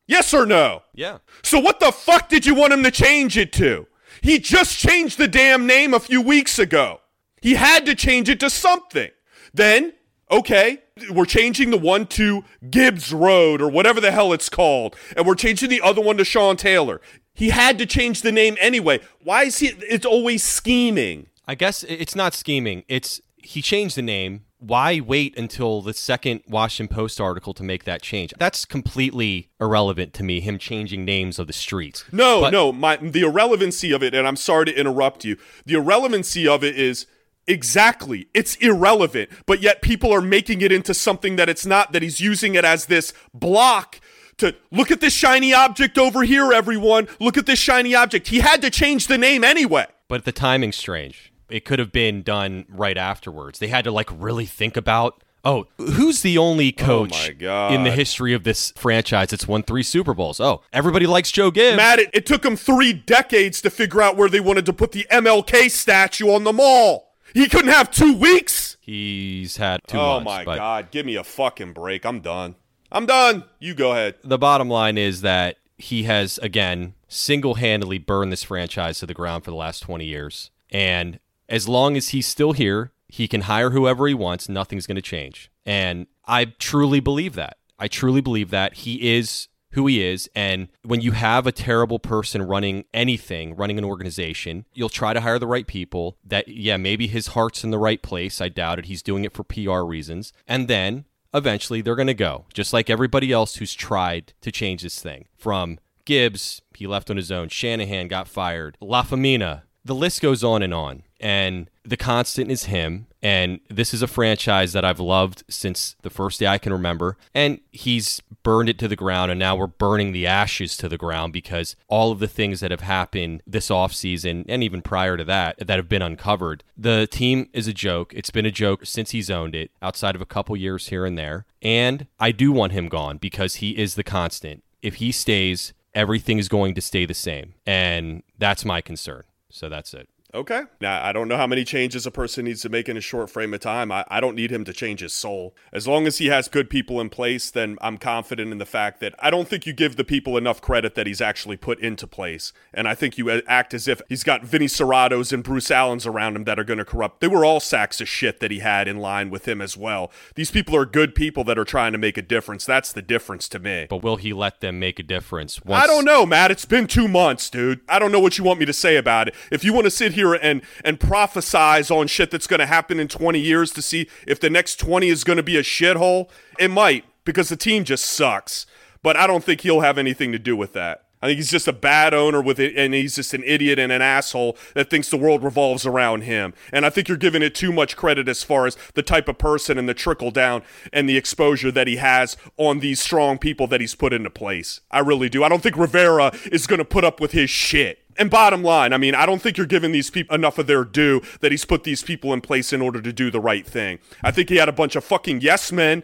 Yes 0.08 0.34
or 0.34 0.46
no? 0.46 0.84
Yeah. 0.94 1.20
So 1.44 1.60
what 1.60 1.80
the 1.80 1.92
fuck 1.92 2.30
did 2.30 2.46
you 2.46 2.56
want 2.56 2.74
him 2.74 2.84
to 2.84 2.92
change 2.92 3.38
it 3.38 3.52
to? 3.54 3.88
He 4.22 4.40
just 4.40 4.78
changed 4.78 5.18
the 5.18 5.28
damn 5.28 5.68
name 5.68 5.94
a 5.94 6.00
few 6.00 6.22
weeks 6.22 6.58
ago. 6.58 7.02
He 7.42 7.56
had 7.56 7.86
to 7.86 7.96
change 7.96 8.30
it 8.30 8.40
to 8.40 8.50
something. 8.50 9.10
Then, 9.54 9.94
okay, 10.32 10.80
we're 11.12 11.26
changing 11.26 11.72
the 11.72 11.78
one 11.78 12.06
to 12.08 12.44
Gibbs 12.70 13.14
Road 13.14 13.62
or 13.62 13.70
whatever 13.70 14.00
the 14.02 14.12
hell 14.12 14.34
it's 14.34 14.50
called, 14.50 14.96
and 15.16 15.26
we're 15.26 15.36
changing 15.36 15.70
the 15.70 15.82
other 15.82 16.02
one 16.02 16.18
to 16.18 16.26
Sean 16.26 16.58
Taylor. 16.58 17.02
He 17.34 17.50
had 17.50 17.78
to 17.78 17.86
change 17.86 18.22
the 18.24 18.32
name 18.32 18.58
anyway. 18.60 19.00
Why 19.24 19.44
is 19.44 19.60
he? 19.60 19.68
It's 19.90 20.06
always 20.06 20.44
scheming. 20.44 21.28
I 21.48 21.56
guess 21.56 21.84
it's 21.84 22.16
not 22.16 22.34
scheming. 22.34 22.84
It's 22.88 23.22
he 23.38 23.62
changed 23.62 23.96
the 23.96 24.02
name. 24.02 24.44
Why 24.60 25.00
wait 25.00 25.38
until 25.38 25.84
the 25.84 25.94
second 25.94 26.42
Washington 26.48 26.94
Post 26.94 27.22
article 27.22 27.54
to 27.54 27.64
make 27.64 27.84
that 27.84 28.02
change? 28.02 28.34
That's 28.40 28.66
completely 28.66 29.52
irrelevant 29.62 30.14
to 30.16 30.24
me. 30.24 30.40
Him 30.40 30.58
changing 30.58 31.06
names 31.06 31.38
of 31.38 31.46
the 31.46 31.54
streets. 31.54 32.04
No, 32.12 32.42
But- 32.42 32.50
no, 32.54 32.72
my 32.72 32.98
the 32.98 33.22
irrelevancy 33.22 33.92
of 33.92 34.02
it, 34.02 34.16
and 34.16 34.28
I'm 34.28 34.36
sorry 34.36 34.66
to 34.66 34.74
interrupt 34.78 35.24
you. 35.24 35.38
The 35.68 35.76
irrelevancy 35.76 36.48
of 36.48 36.64
it 36.64 36.76
is 36.76 37.06
exactly 37.48 38.28
it's 38.34 38.56
irrelevant, 38.58 39.30
but 39.46 39.62
yet 39.62 39.82
people 39.82 40.14
are 40.14 40.22
making 40.22 40.62
it 40.62 40.72
into 40.72 40.94
something 40.94 41.36
that 41.38 41.50
it's 41.50 41.66
not. 41.66 41.92
That 41.92 42.02
he's 42.02 42.20
using 42.20 42.56
it 42.56 42.66
as 42.66 42.86
this 42.86 43.14
block 43.34 44.00
to 44.38 44.56
look 44.72 44.92
at 44.92 45.02
this 45.02 45.14
shiny 45.14 45.54
object 45.54 45.98
over 45.98 46.24
here, 46.24 46.54
everyone. 46.54 47.08
Look 47.20 47.38
at 47.38 47.46
this 47.46 47.60
shiny 47.60 47.96
object. 47.96 48.28
He 48.28 48.40
had 48.40 48.62
to 48.62 48.70
change 48.70 49.08
the 49.08 49.18
name 49.18 49.44
anyway. 49.44 49.88
But 50.08 50.26
the 50.26 50.32
timing's 50.32 50.76
strange. 50.76 51.32
It 51.50 51.66
could 51.66 51.80
have 51.80 51.92
been 51.92 52.24
done 52.24 52.66
right 52.70 52.98
afterwards. 52.98 53.60
They 53.60 53.68
had 53.68 53.86
to 53.86 53.92
like 53.92 54.10
really 54.12 54.46
think 54.46 54.78
about. 54.78 55.24
Oh, 55.44 55.66
who's 55.78 56.24
the 56.24 56.38
only 56.38 56.76
oh 56.80 56.84
coach 56.84 57.12
my 57.12 57.34
God. 57.34 57.72
in 57.72 57.84
the 57.84 57.92
history 57.92 58.34
of 58.34 58.44
this 58.44 58.74
franchise 58.76 59.30
that's 59.30 59.48
won 59.48 59.64
three 59.64 59.84
Super 59.84 60.14
Bowls? 60.14 60.42
Oh, 60.42 60.62
everybody 60.74 61.08
likes 61.08 61.32
Joe 61.32 61.52
Gibbs. 61.52 61.78
Matt, 61.78 62.00
it, 62.00 62.10
it 62.12 62.26
took 62.26 62.42
them 62.42 62.58
three 62.58 62.92
decades 62.92 63.62
to 63.62 63.70
figure 63.70 64.02
out 64.02 64.18
where 64.18 64.28
they 64.28 64.42
wanted 64.42 64.66
to 64.66 64.74
put 64.74 64.92
the 64.92 65.08
MLK 65.10 65.72
statue 65.72 66.30
on 66.32 66.44
the 66.44 66.52
mall. 66.52 67.07
He 67.38 67.48
couldn't 67.48 67.70
have 67.70 67.92
two 67.92 68.16
weeks. 68.16 68.78
He's 68.82 69.58
had 69.58 69.82
two 69.86 69.98
oh 69.98 70.20
months. 70.20 70.26
Oh 70.28 70.34
my 70.38 70.44
but 70.44 70.58
God, 70.58 70.90
give 70.90 71.06
me 71.06 71.16
a 71.16 71.24
fucking 71.24 71.74
break. 71.74 72.04
I'm 72.04 72.20
done. 72.20 72.56
I'm 72.92 73.06
done. 73.06 73.44
You 73.60 73.76
go 73.76 73.92
ahead. 73.92 74.16
the 74.24 74.40
bottom 74.40 74.70
line 74.70 74.98
is 74.98 75.22
that 75.22 75.58
he 75.78 76.04
has 76.04 76.40
again 76.40 76.96
single-handedly 77.08 78.00
burned 78.00 78.32
this 78.32 78.44
franchise 78.44 78.98
to 79.00 79.06
the 79.06 79.14
ground 79.14 79.44
for 79.44 79.52
the 79.52 79.56
last 79.56 79.82
20 79.82 80.04
years 80.04 80.50
and 80.72 81.20
as 81.48 81.68
long 81.68 81.96
as 81.96 82.10
he's 82.10 82.26
still 82.26 82.54
here 82.54 82.92
he 83.08 83.28
can 83.28 83.42
hire 83.42 83.70
whoever 83.70 84.08
he 84.08 84.14
wants 84.16 84.50
nothing's 84.50 84.88
going 84.88 84.96
to 84.96 85.02
change 85.02 85.52
and 85.66 86.08
i 86.26 86.44
truly 86.44 87.00
believe 87.00 87.36
that 87.36 87.58
i 87.80 87.88
truly 87.88 88.20
believe 88.20 88.50
that 88.50 88.74
he 88.74 89.16
is 89.16 89.48
who 89.78 89.86
he 89.86 90.04
is. 90.04 90.28
And 90.36 90.70
when 90.82 91.02
you 91.02 91.12
have 91.12 91.46
a 91.46 91.52
terrible 91.52 92.00
person 92.00 92.42
running 92.42 92.86
anything, 92.96 93.56
running 93.56 93.78
an 93.78 93.86
organization, 93.86 94.66
you'll 94.74 94.90
try 94.90 95.14
to 95.14 95.22
hire 95.22 95.38
the 95.38 95.46
right 95.46 95.68
people. 95.68 96.18
That, 96.26 96.48
yeah, 96.48 96.78
maybe 96.78 97.06
his 97.06 97.28
heart's 97.28 97.64
in 97.64 97.70
the 97.70 97.78
right 97.78 98.02
place. 98.02 98.42
I 98.42 98.50
doubt 98.50 98.80
it. 98.80 98.86
He's 98.86 99.04
doing 99.04 99.24
it 99.24 99.34
for 99.34 99.44
PR 99.44 99.82
reasons. 99.82 100.34
And 100.48 100.68
then 100.68 101.06
eventually 101.32 101.82
they're 101.82 101.96
going 101.96 102.08
to 102.08 102.16
go, 102.16 102.46
just 102.56 102.74
like 102.74 102.90
everybody 102.90 103.32
else 103.32 103.58
who's 103.58 103.76
tried 103.76 104.34
to 104.42 104.52
change 104.52 104.82
this 104.82 105.00
thing. 105.00 105.26
From 105.38 105.78
Gibbs, 106.06 106.64
he 106.76 106.88
left 106.88 107.12
on 107.12 107.18
his 107.18 107.32
own. 107.32 107.50
Shanahan 107.50 108.08
got 108.08 108.28
fired. 108.28 108.78
Lafemina. 108.82 109.62
The 109.86 109.96
list 109.96 110.22
goes 110.22 110.44
on 110.44 110.64
and 110.64 110.74
on. 110.74 111.04
And 111.20 111.70
the 111.84 111.98
constant 111.98 112.52
is 112.52 112.66
him. 112.66 113.08
And 113.22 113.60
this 113.70 113.94
is 113.94 114.02
a 114.02 114.08
franchise 114.08 114.74
that 114.74 114.86
I've 114.86 115.00
loved 115.00 115.44
since 115.50 115.96
the 116.02 116.10
first 116.10 116.40
day 116.40 116.48
I 116.48 116.58
can 116.58 116.74
remember. 116.74 117.18
And 117.34 117.60
he's 117.72 118.22
burned 118.48 118.70
it 118.70 118.80
to 118.80 118.88
the 118.88 118.96
ground. 118.96 119.30
And 119.30 119.38
now 119.38 119.58
we're 119.58 119.68
burning 119.68 120.14
the 120.14 120.26
ashes 120.26 120.78
to 120.78 120.88
the 120.88 120.98
ground 120.98 121.34
because 121.34 121.76
all 121.90 122.14
of 122.14 122.20
the 122.20 122.30
things 122.30 122.62
that 122.62 122.72
have 122.72 122.80
happened 122.80 123.44
this 123.46 123.68
offseason 123.68 124.46
and 124.48 124.64
even 124.64 124.82
prior 124.82 125.18
to 125.18 125.26
that 125.26 125.58
that 125.60 125.76
have 125.76 125.90
been 125.90 126.02
uncovered. 126.02 126.64
The 126.78 127.08
team 127.08 127.50
is 127.52 127.68
a 127.68 127.74
joke. 127.74 128.14
It's 128.14 128.30
been 128.30 128.46
a 128.46 128.52
joke 128.52 128.86
since 128.86 129.12
he's 129.12 129.30
owned 129.30 129.54
it, 129.54 129.72
outside 129.82 130.16
of 130.16 130.22
a 130.22 130.26
couple 130.26 130.56
years 130.56 130.88
here 130.88 131.06
and 131.06 131.18
there. 131.18 131.46
And 131.62 132.08
I 132.22 132.32
do 132.32 132.54
want 132.54 132.72
him 132.72 132.88
gone 132.88 133.18
because 133.18 133.56
he 133.56 133.72
is 133.72 133.96
the 133.96 134.04
constant. 134.04 134.64
If 134.82 134.96
he 134.96 135.12
stays, 135.12 135.74
everything 135.94 136.40
is 136.40 136.48
going 136.48 136.74
to 136.76 136.82
stay 136.82 137.06
the 137.06 137.14
same. 137.14 137.56
And 137.66 138.24
that's 138.38 138.64
my 138.64 138.80
concern. 138.80 139.24
So 139.50 139.68
that's 139.68 139.94
it. 139.94 140.08
Okay. 140.38 140.62
Now, 140.80 141.04
I 141.04 141.14
don't 141.14 141.28
know 141.28 141.36
how 141.36 141.48
many 141.48 141.64
changes 141.64 142.06
a 142.06 142.12
person 142.12 142.46
needs 142.46 142.62
to 142.62 142.70
make 142.70 142.88
in 142.88 142.96
a 142.96 143.02
short 143.02 143.32
frame 143.32 143.56
of 143.56 143.60
time. 143.60 143.92
I, 143.92 144.06
I 144.08 144.20
don't 144.20 144.36
need 144.36 144.52
him 144.52 144.66
to 144.66 144.72
change 144.74 145.00
his 145.00 145.12
soul. 145.12 145.56
As 145.74 145.88
long 145.88 146.06
as 146.06 146.20
he 146.20 146.28
has 146.28 146.48
good 146.48 146.70
people 146.70 147.02
in 147.02 147.10
place, 147.10 147.50
then 147.50 147.76
I'm 147.82 147.98
confident 147.98 148.52
in 148.52 148.60
the 148.60 148.66
fact 148.66 149.00
that 149.00 149.16
I 149.18 149.32
don't 149.32 149.48
think 149.48 149.66
you 149.66 149.74
give 149.74 149.96
the 149.96 150.04
people 150.04 150.38
enough 150.38 150.62
credit 150.62 150.94
that 150.94 151.08
he's 151.08 151.22
actually 151.22 151.58
put 151.58 151.80
into 151.80 152.06
place. 152.06 152.54
And 152.72 152.88
I 152.88 152.94
think 152.94 153.18
you 153.18 153.32
act 153.48 153.74
as 153.74 153.88
if 153.88 154.00
he's 154.10 154.24
got 154.24 154.44
Vinny 154.44 154.68
Cerratos 154.68 155.34
and 155.34 155.44
Bruce 155.44 155.72
Allens 155.72 156.06
around 156.06 156.36
him 156.36 156.44
that 156.44 156.60
are 156.60 156.64
going 156.64 156.78
to 156.78 156.86
corrupt. 156.86 157.20
They 157.20 157.28
were 157.28 157.44
all 157.44 157.60
sacks 157.60 158.00
of 158.00 158.08
shit 158.08 158.40
that 158.40 158.52
he 158.52 158.60
had 158.60 158.88
in 158.88 158.98
line 158.98 159.32
with 159.32 159.48
him 159.48 159.60
as 159.60 159.76
well. 159.76 160.12
These 160.36 160.52
people 160.52 160.76
are 160.76 160.86
good 160.86 161.16
people 161.16 161.46
that 161.46 161.58
are 161.58 161.66
trying 161.66 161.94
to 161.94 161.98
make 161.98 162.16
a 162.16 162.22
difference. 162.22 162.64
That's 162.64 162.92
the 162.92 163.02
difference 163.02 163.50
to 163.50 163.60
me. 163.60 163.88
But 163.90 164.04
will 164.04 164.18
he 164.18 164.34
let 164.34 164.62
them 164.62 164.78
make 164.78 165.00
a 165.00 165.04
difference? 165.04 165.66
Once- 165.66 165.84
I 165.84 165.88
don't 165.88 166.06
know, 166.06 166.28
Matt. 166.28 166.52
It's 166.52 166.66
been 166.66 166.86
two 166.86 167.08
months, 167.08 167.50
dude. 167.50 167.80
I 167.90 167.98
don't 167.98 168.12
know 168.12 168.20
what 168.20 168.38
you 168.38 168.44
want 168.44 168.60
me 168.60 168.68
to 168.68 168.74
say 168.74 168.98
about 168.98 169.30
it. 169.30 169.36
If 169.52 169.64
you 169.64 169.74
want 169.74 169.86
to 169.86 169.92
sit 169.92 170.14
here 170.14 170.27
and 170.34 170.62
and 170.84 171.00
prophesize 171.00 171.90
on 171.90 172.08
shit 172.08 172.32
that's 172.32 172.48
going 172.48 172.60
to 172.60 172.66
happen 172.66 173.00
in 173.00 173.08
20 173.08 173.40
years 173.40 173.72
to 173.72 173.82
see 173.82 174.10
if 174.26 174.40
the 174.40 174.50
next 174.50 174.78
20 174.80 175.10
is 175.10 175.24
going 175.24 175.38
to 175.38 175.44
be 175.44 175.58
a 175.58 175.64
shithole, 175.64 176.30
it 176.60 176.70
might 176.70 177.06
because 177.26 177.50
the 177.50 177.58
team 177.58 177.84
just 177.84 178.06
sucks. 178.06 178.66
But 179.04 179.16
I 179.16 179.28
don't 179.28 179.44
think 179.44 179.62
he'll 179.62 179.82
have 179.82 179.98
anything 179.98 180.32
to 180.32 180.40
do 180.40 180.56
with 180.56 180.74
that. 180.74 181.04
I 181.22 181.28
think 181.28 181.38
he's 181.38 181.50
just 181.50 181.68
a 181.68 181.74
bad 181.74 182.14
owner 182.14 182.42
with 182.42 182.60
it, 182.60 182.76
and 182.78 182.94
he's 182.94 183.16
just 183.16 183.34
an 183.34 183.44
idiot 183.44 183.80
and 183.80 183.92
an 183.92 184.02
asshole 184.02 184.56
that 184.76 184.90
thinks 184.90 185.10
the 185.10 185.18
world 185.18 185.44
revolves 185.44 185.86
around 185.86 186.22
him. 186.22 186.54
And 186.72 186.86
I 186.86 186.92
think 186.92 187.08
you're 187.08 187.18
giving 187.18 187.42
it 187.42 187.56
too 187.56 187.72
much 187.72 187.98
credit 187.98 188.28
as 188.28 188.44
far 188.44 188.68
as 188.68 188.78
the 188.94 189.02
type 189.02 189.28
of 189.28 189.40
person 189.40 189.80
and 189.80 189.90
the 189.90 189.96
trickle 189.96 190.30
down 190.30 190.62
and 190.94 191.10
the 191.10 191.18
exposure 191.18 191.72
that 191.72 191.88
he 191.88 191.96
has 191.96 192.38
on 192.58 192.80
these 192.80 193.02
strong 193.02 193.40
people 193.40 193.66
that 193.68 193.82
he's 193.82 193.96
put 193.96 194.14
into 194.14 194.30
place. 194.30 194.82
I 194.92 195.00
really 195.00 195.30
do. 195.30 195.44
I 195.44 195.50
don't 195.50 195.64
think 195.64 195.78
Rivera 195.78 196.32
is 196.52 196.68
going 196.68 196.80
to 196.80 196.86
put 196.86 197.04
up 197.04 197.20
with 197.20 197.32
his 197.32 197.50
shit. 197.50 198.00
And 198.18 198.30
bottom 198.30 198.64
line, 198.64 198.94
I 198.94 198.98
mean, 198.98 199.16
I 199.16 199.26
don't 199.26 199.42
think 199.42 199.58
you're 199.58 199.68
giving 199.68 199.92
these 199.92 200.10
people 200.10 200.36
enough 200.36 200.58
of 200.58 200.68
their 200.68 200.84
due 200.84 201.22
that 201.42 201.52
he's 201.52 201.66
put 201.66 201.84
these 201.84 202.04
people 202.04 202.34
in 202.34 202.42
place 202.42 202.74
in 202.74 202.82
order 202.82 203.02
to 203.02 203.14
do 203.14 203.30
the 203.30 203.40
right 203.40 203.66
thing. 203.66 204.00
I 204.24 204.32
think 204.32 204.50
he 204.50 204.56
had 204.56 204.70
a 204.70 204.74
bunch 204.74 204.96
of 204.96 205.04
fucking 205.04 205.42
yes 205.42 205.72
men 205.72 206.04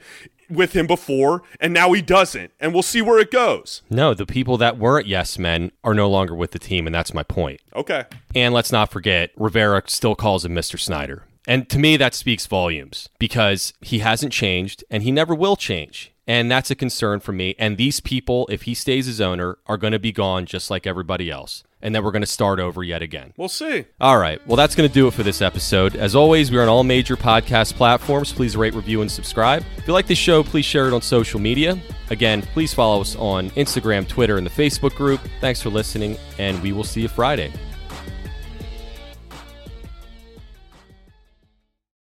with 0.50 0.74
him 0.74 0.88
before, 0.88 1.42
and 1.60 1.74
now 1.74 1.94
he 1.94 2.02
doesn't. 2.02 2.52
And 2.60 2.74
we'll 2.74 2.84
see 2.84 3.02
where 3.02 3.20
it 3.20 3.32
goes. 3.32 3.82
No, 3.90 4.14
the 4.14 4.26
people 4.26 4.58
that 4.58 4.78
weren't 4.78 5.08
yes 5.08 5.40
men 5.40 5.72
are 5.84 5.94
no 5.94 6.10
longer 6.10 6.36
with 6.36 6.52
the 6.52 6.60
team, 6.60 6.86
and 6.86 6.94
that's 6.94 7.14
my 7.14 7.24
point. 7.24 7.62
Okay. 7.76 8.06
And 8.36 8.54
let's 8.54 8.72
not 8.72 8.92
forget, 8.92 9.32
Rivera 9.36 9.82
still 9.88 10.16
calls 10.16 10.46
him 10.46 10.54
Mr. 10.54 10.80
Snyder. 10.80 11.26
And 11.48 11.68
to 11.70 11.80
me, 11.80 11.98
that 11.98 12.14
speaks 12.14 12.46
volumes 12.46 13.10
because 13.20 13.74
he 13.82 14.00
hasn't 14.00 14.32
changed 14.32 14.84
and 14.90 15.04
he 15.04 15.12
never 15.12 15.36
will 15.36 15.58
change. 15.58 16.13
And 16.26 16.50
that's 16.50 16.72
a 16.72 16.76
concern 16.76 17.20
for 17.20 17.34
me. 17.34 17.56
And 17.60 17.78
these 17.78 18.00
people, 18.00 18.48
if 18.50 18.64
he 18.64 18.74
stays 18.74 19.08
as 19.08 19.20
owner, 19.20 19.58
are 19.68 19.78
going 19.78 19.94
to 19.94 20.00
be 20.00 20.12
gone 20.12 20.46
just 20.46 20.72
like 20.72 20.88
everybody 20.88 21.30
else. 21.30 21.64
And 21.82 21.94
then 21.94 22.02
we're 22.02 22.12
going 22.12 22.22
to 22.22 22.28
start 22.28 22.62
over 22.62 22.82
yet 22.82 23.02
again. 23.02 23.34
We'll 23.36 23.50
see. 23.50 23.84
All 24.00 24.18
right. 24.18 24.46
Well, 24.48 24.56
that's 24.56 24.74
going 24.74 24.88
to 24.88 24.94
do 24.94 25.08
it 25.08 25.14
for 25.14 25.24
this 25.24 25.42
episode. 25.42 25.98
As 25.98 26.16
always, 26.16 26.50
we're 26.50 26.62
on 26.62 26.70
all 26.70 26.86
major 26.86 27.18
podcast 27.18 27.74
platforms. 27.74 28.32
Please 28.32 28.56
rate, 28.56 28.74
review, 28.74 29.02
and 29.02 29.12
subscribe. 29.12 29.66
If 29.76 29.86
you 29.86 29.92
like 29.92 30.08
the 30.08 30.16
show, 30.16 30.44
please 30.44 30.64
share 30.64 30.88
it 30.88 30.94
on 30.94 31.02
social 31.02 31.42
media. 31.42 31.78
Again, 32.10 32.42
please 32.42 32.74
follow 32.74 33.02
us 33.02 33.18
on 33.18 33.50
Instagram, 33.52 34.08
Twitter, 34.08 34.38
and 34.38 34.48
the 34.48 34.52
Facebook 34.52 34.96
group. 34.96 35.20
Thanks 35.42 35.62
for 35.62 35.70
listening, 35.70 36.18
and 36.40 36.62
we 36.64 36.72
will 36.72 36.86
see 36.86 37.02
you 37.02 37.10
Friday. 37.10 37.52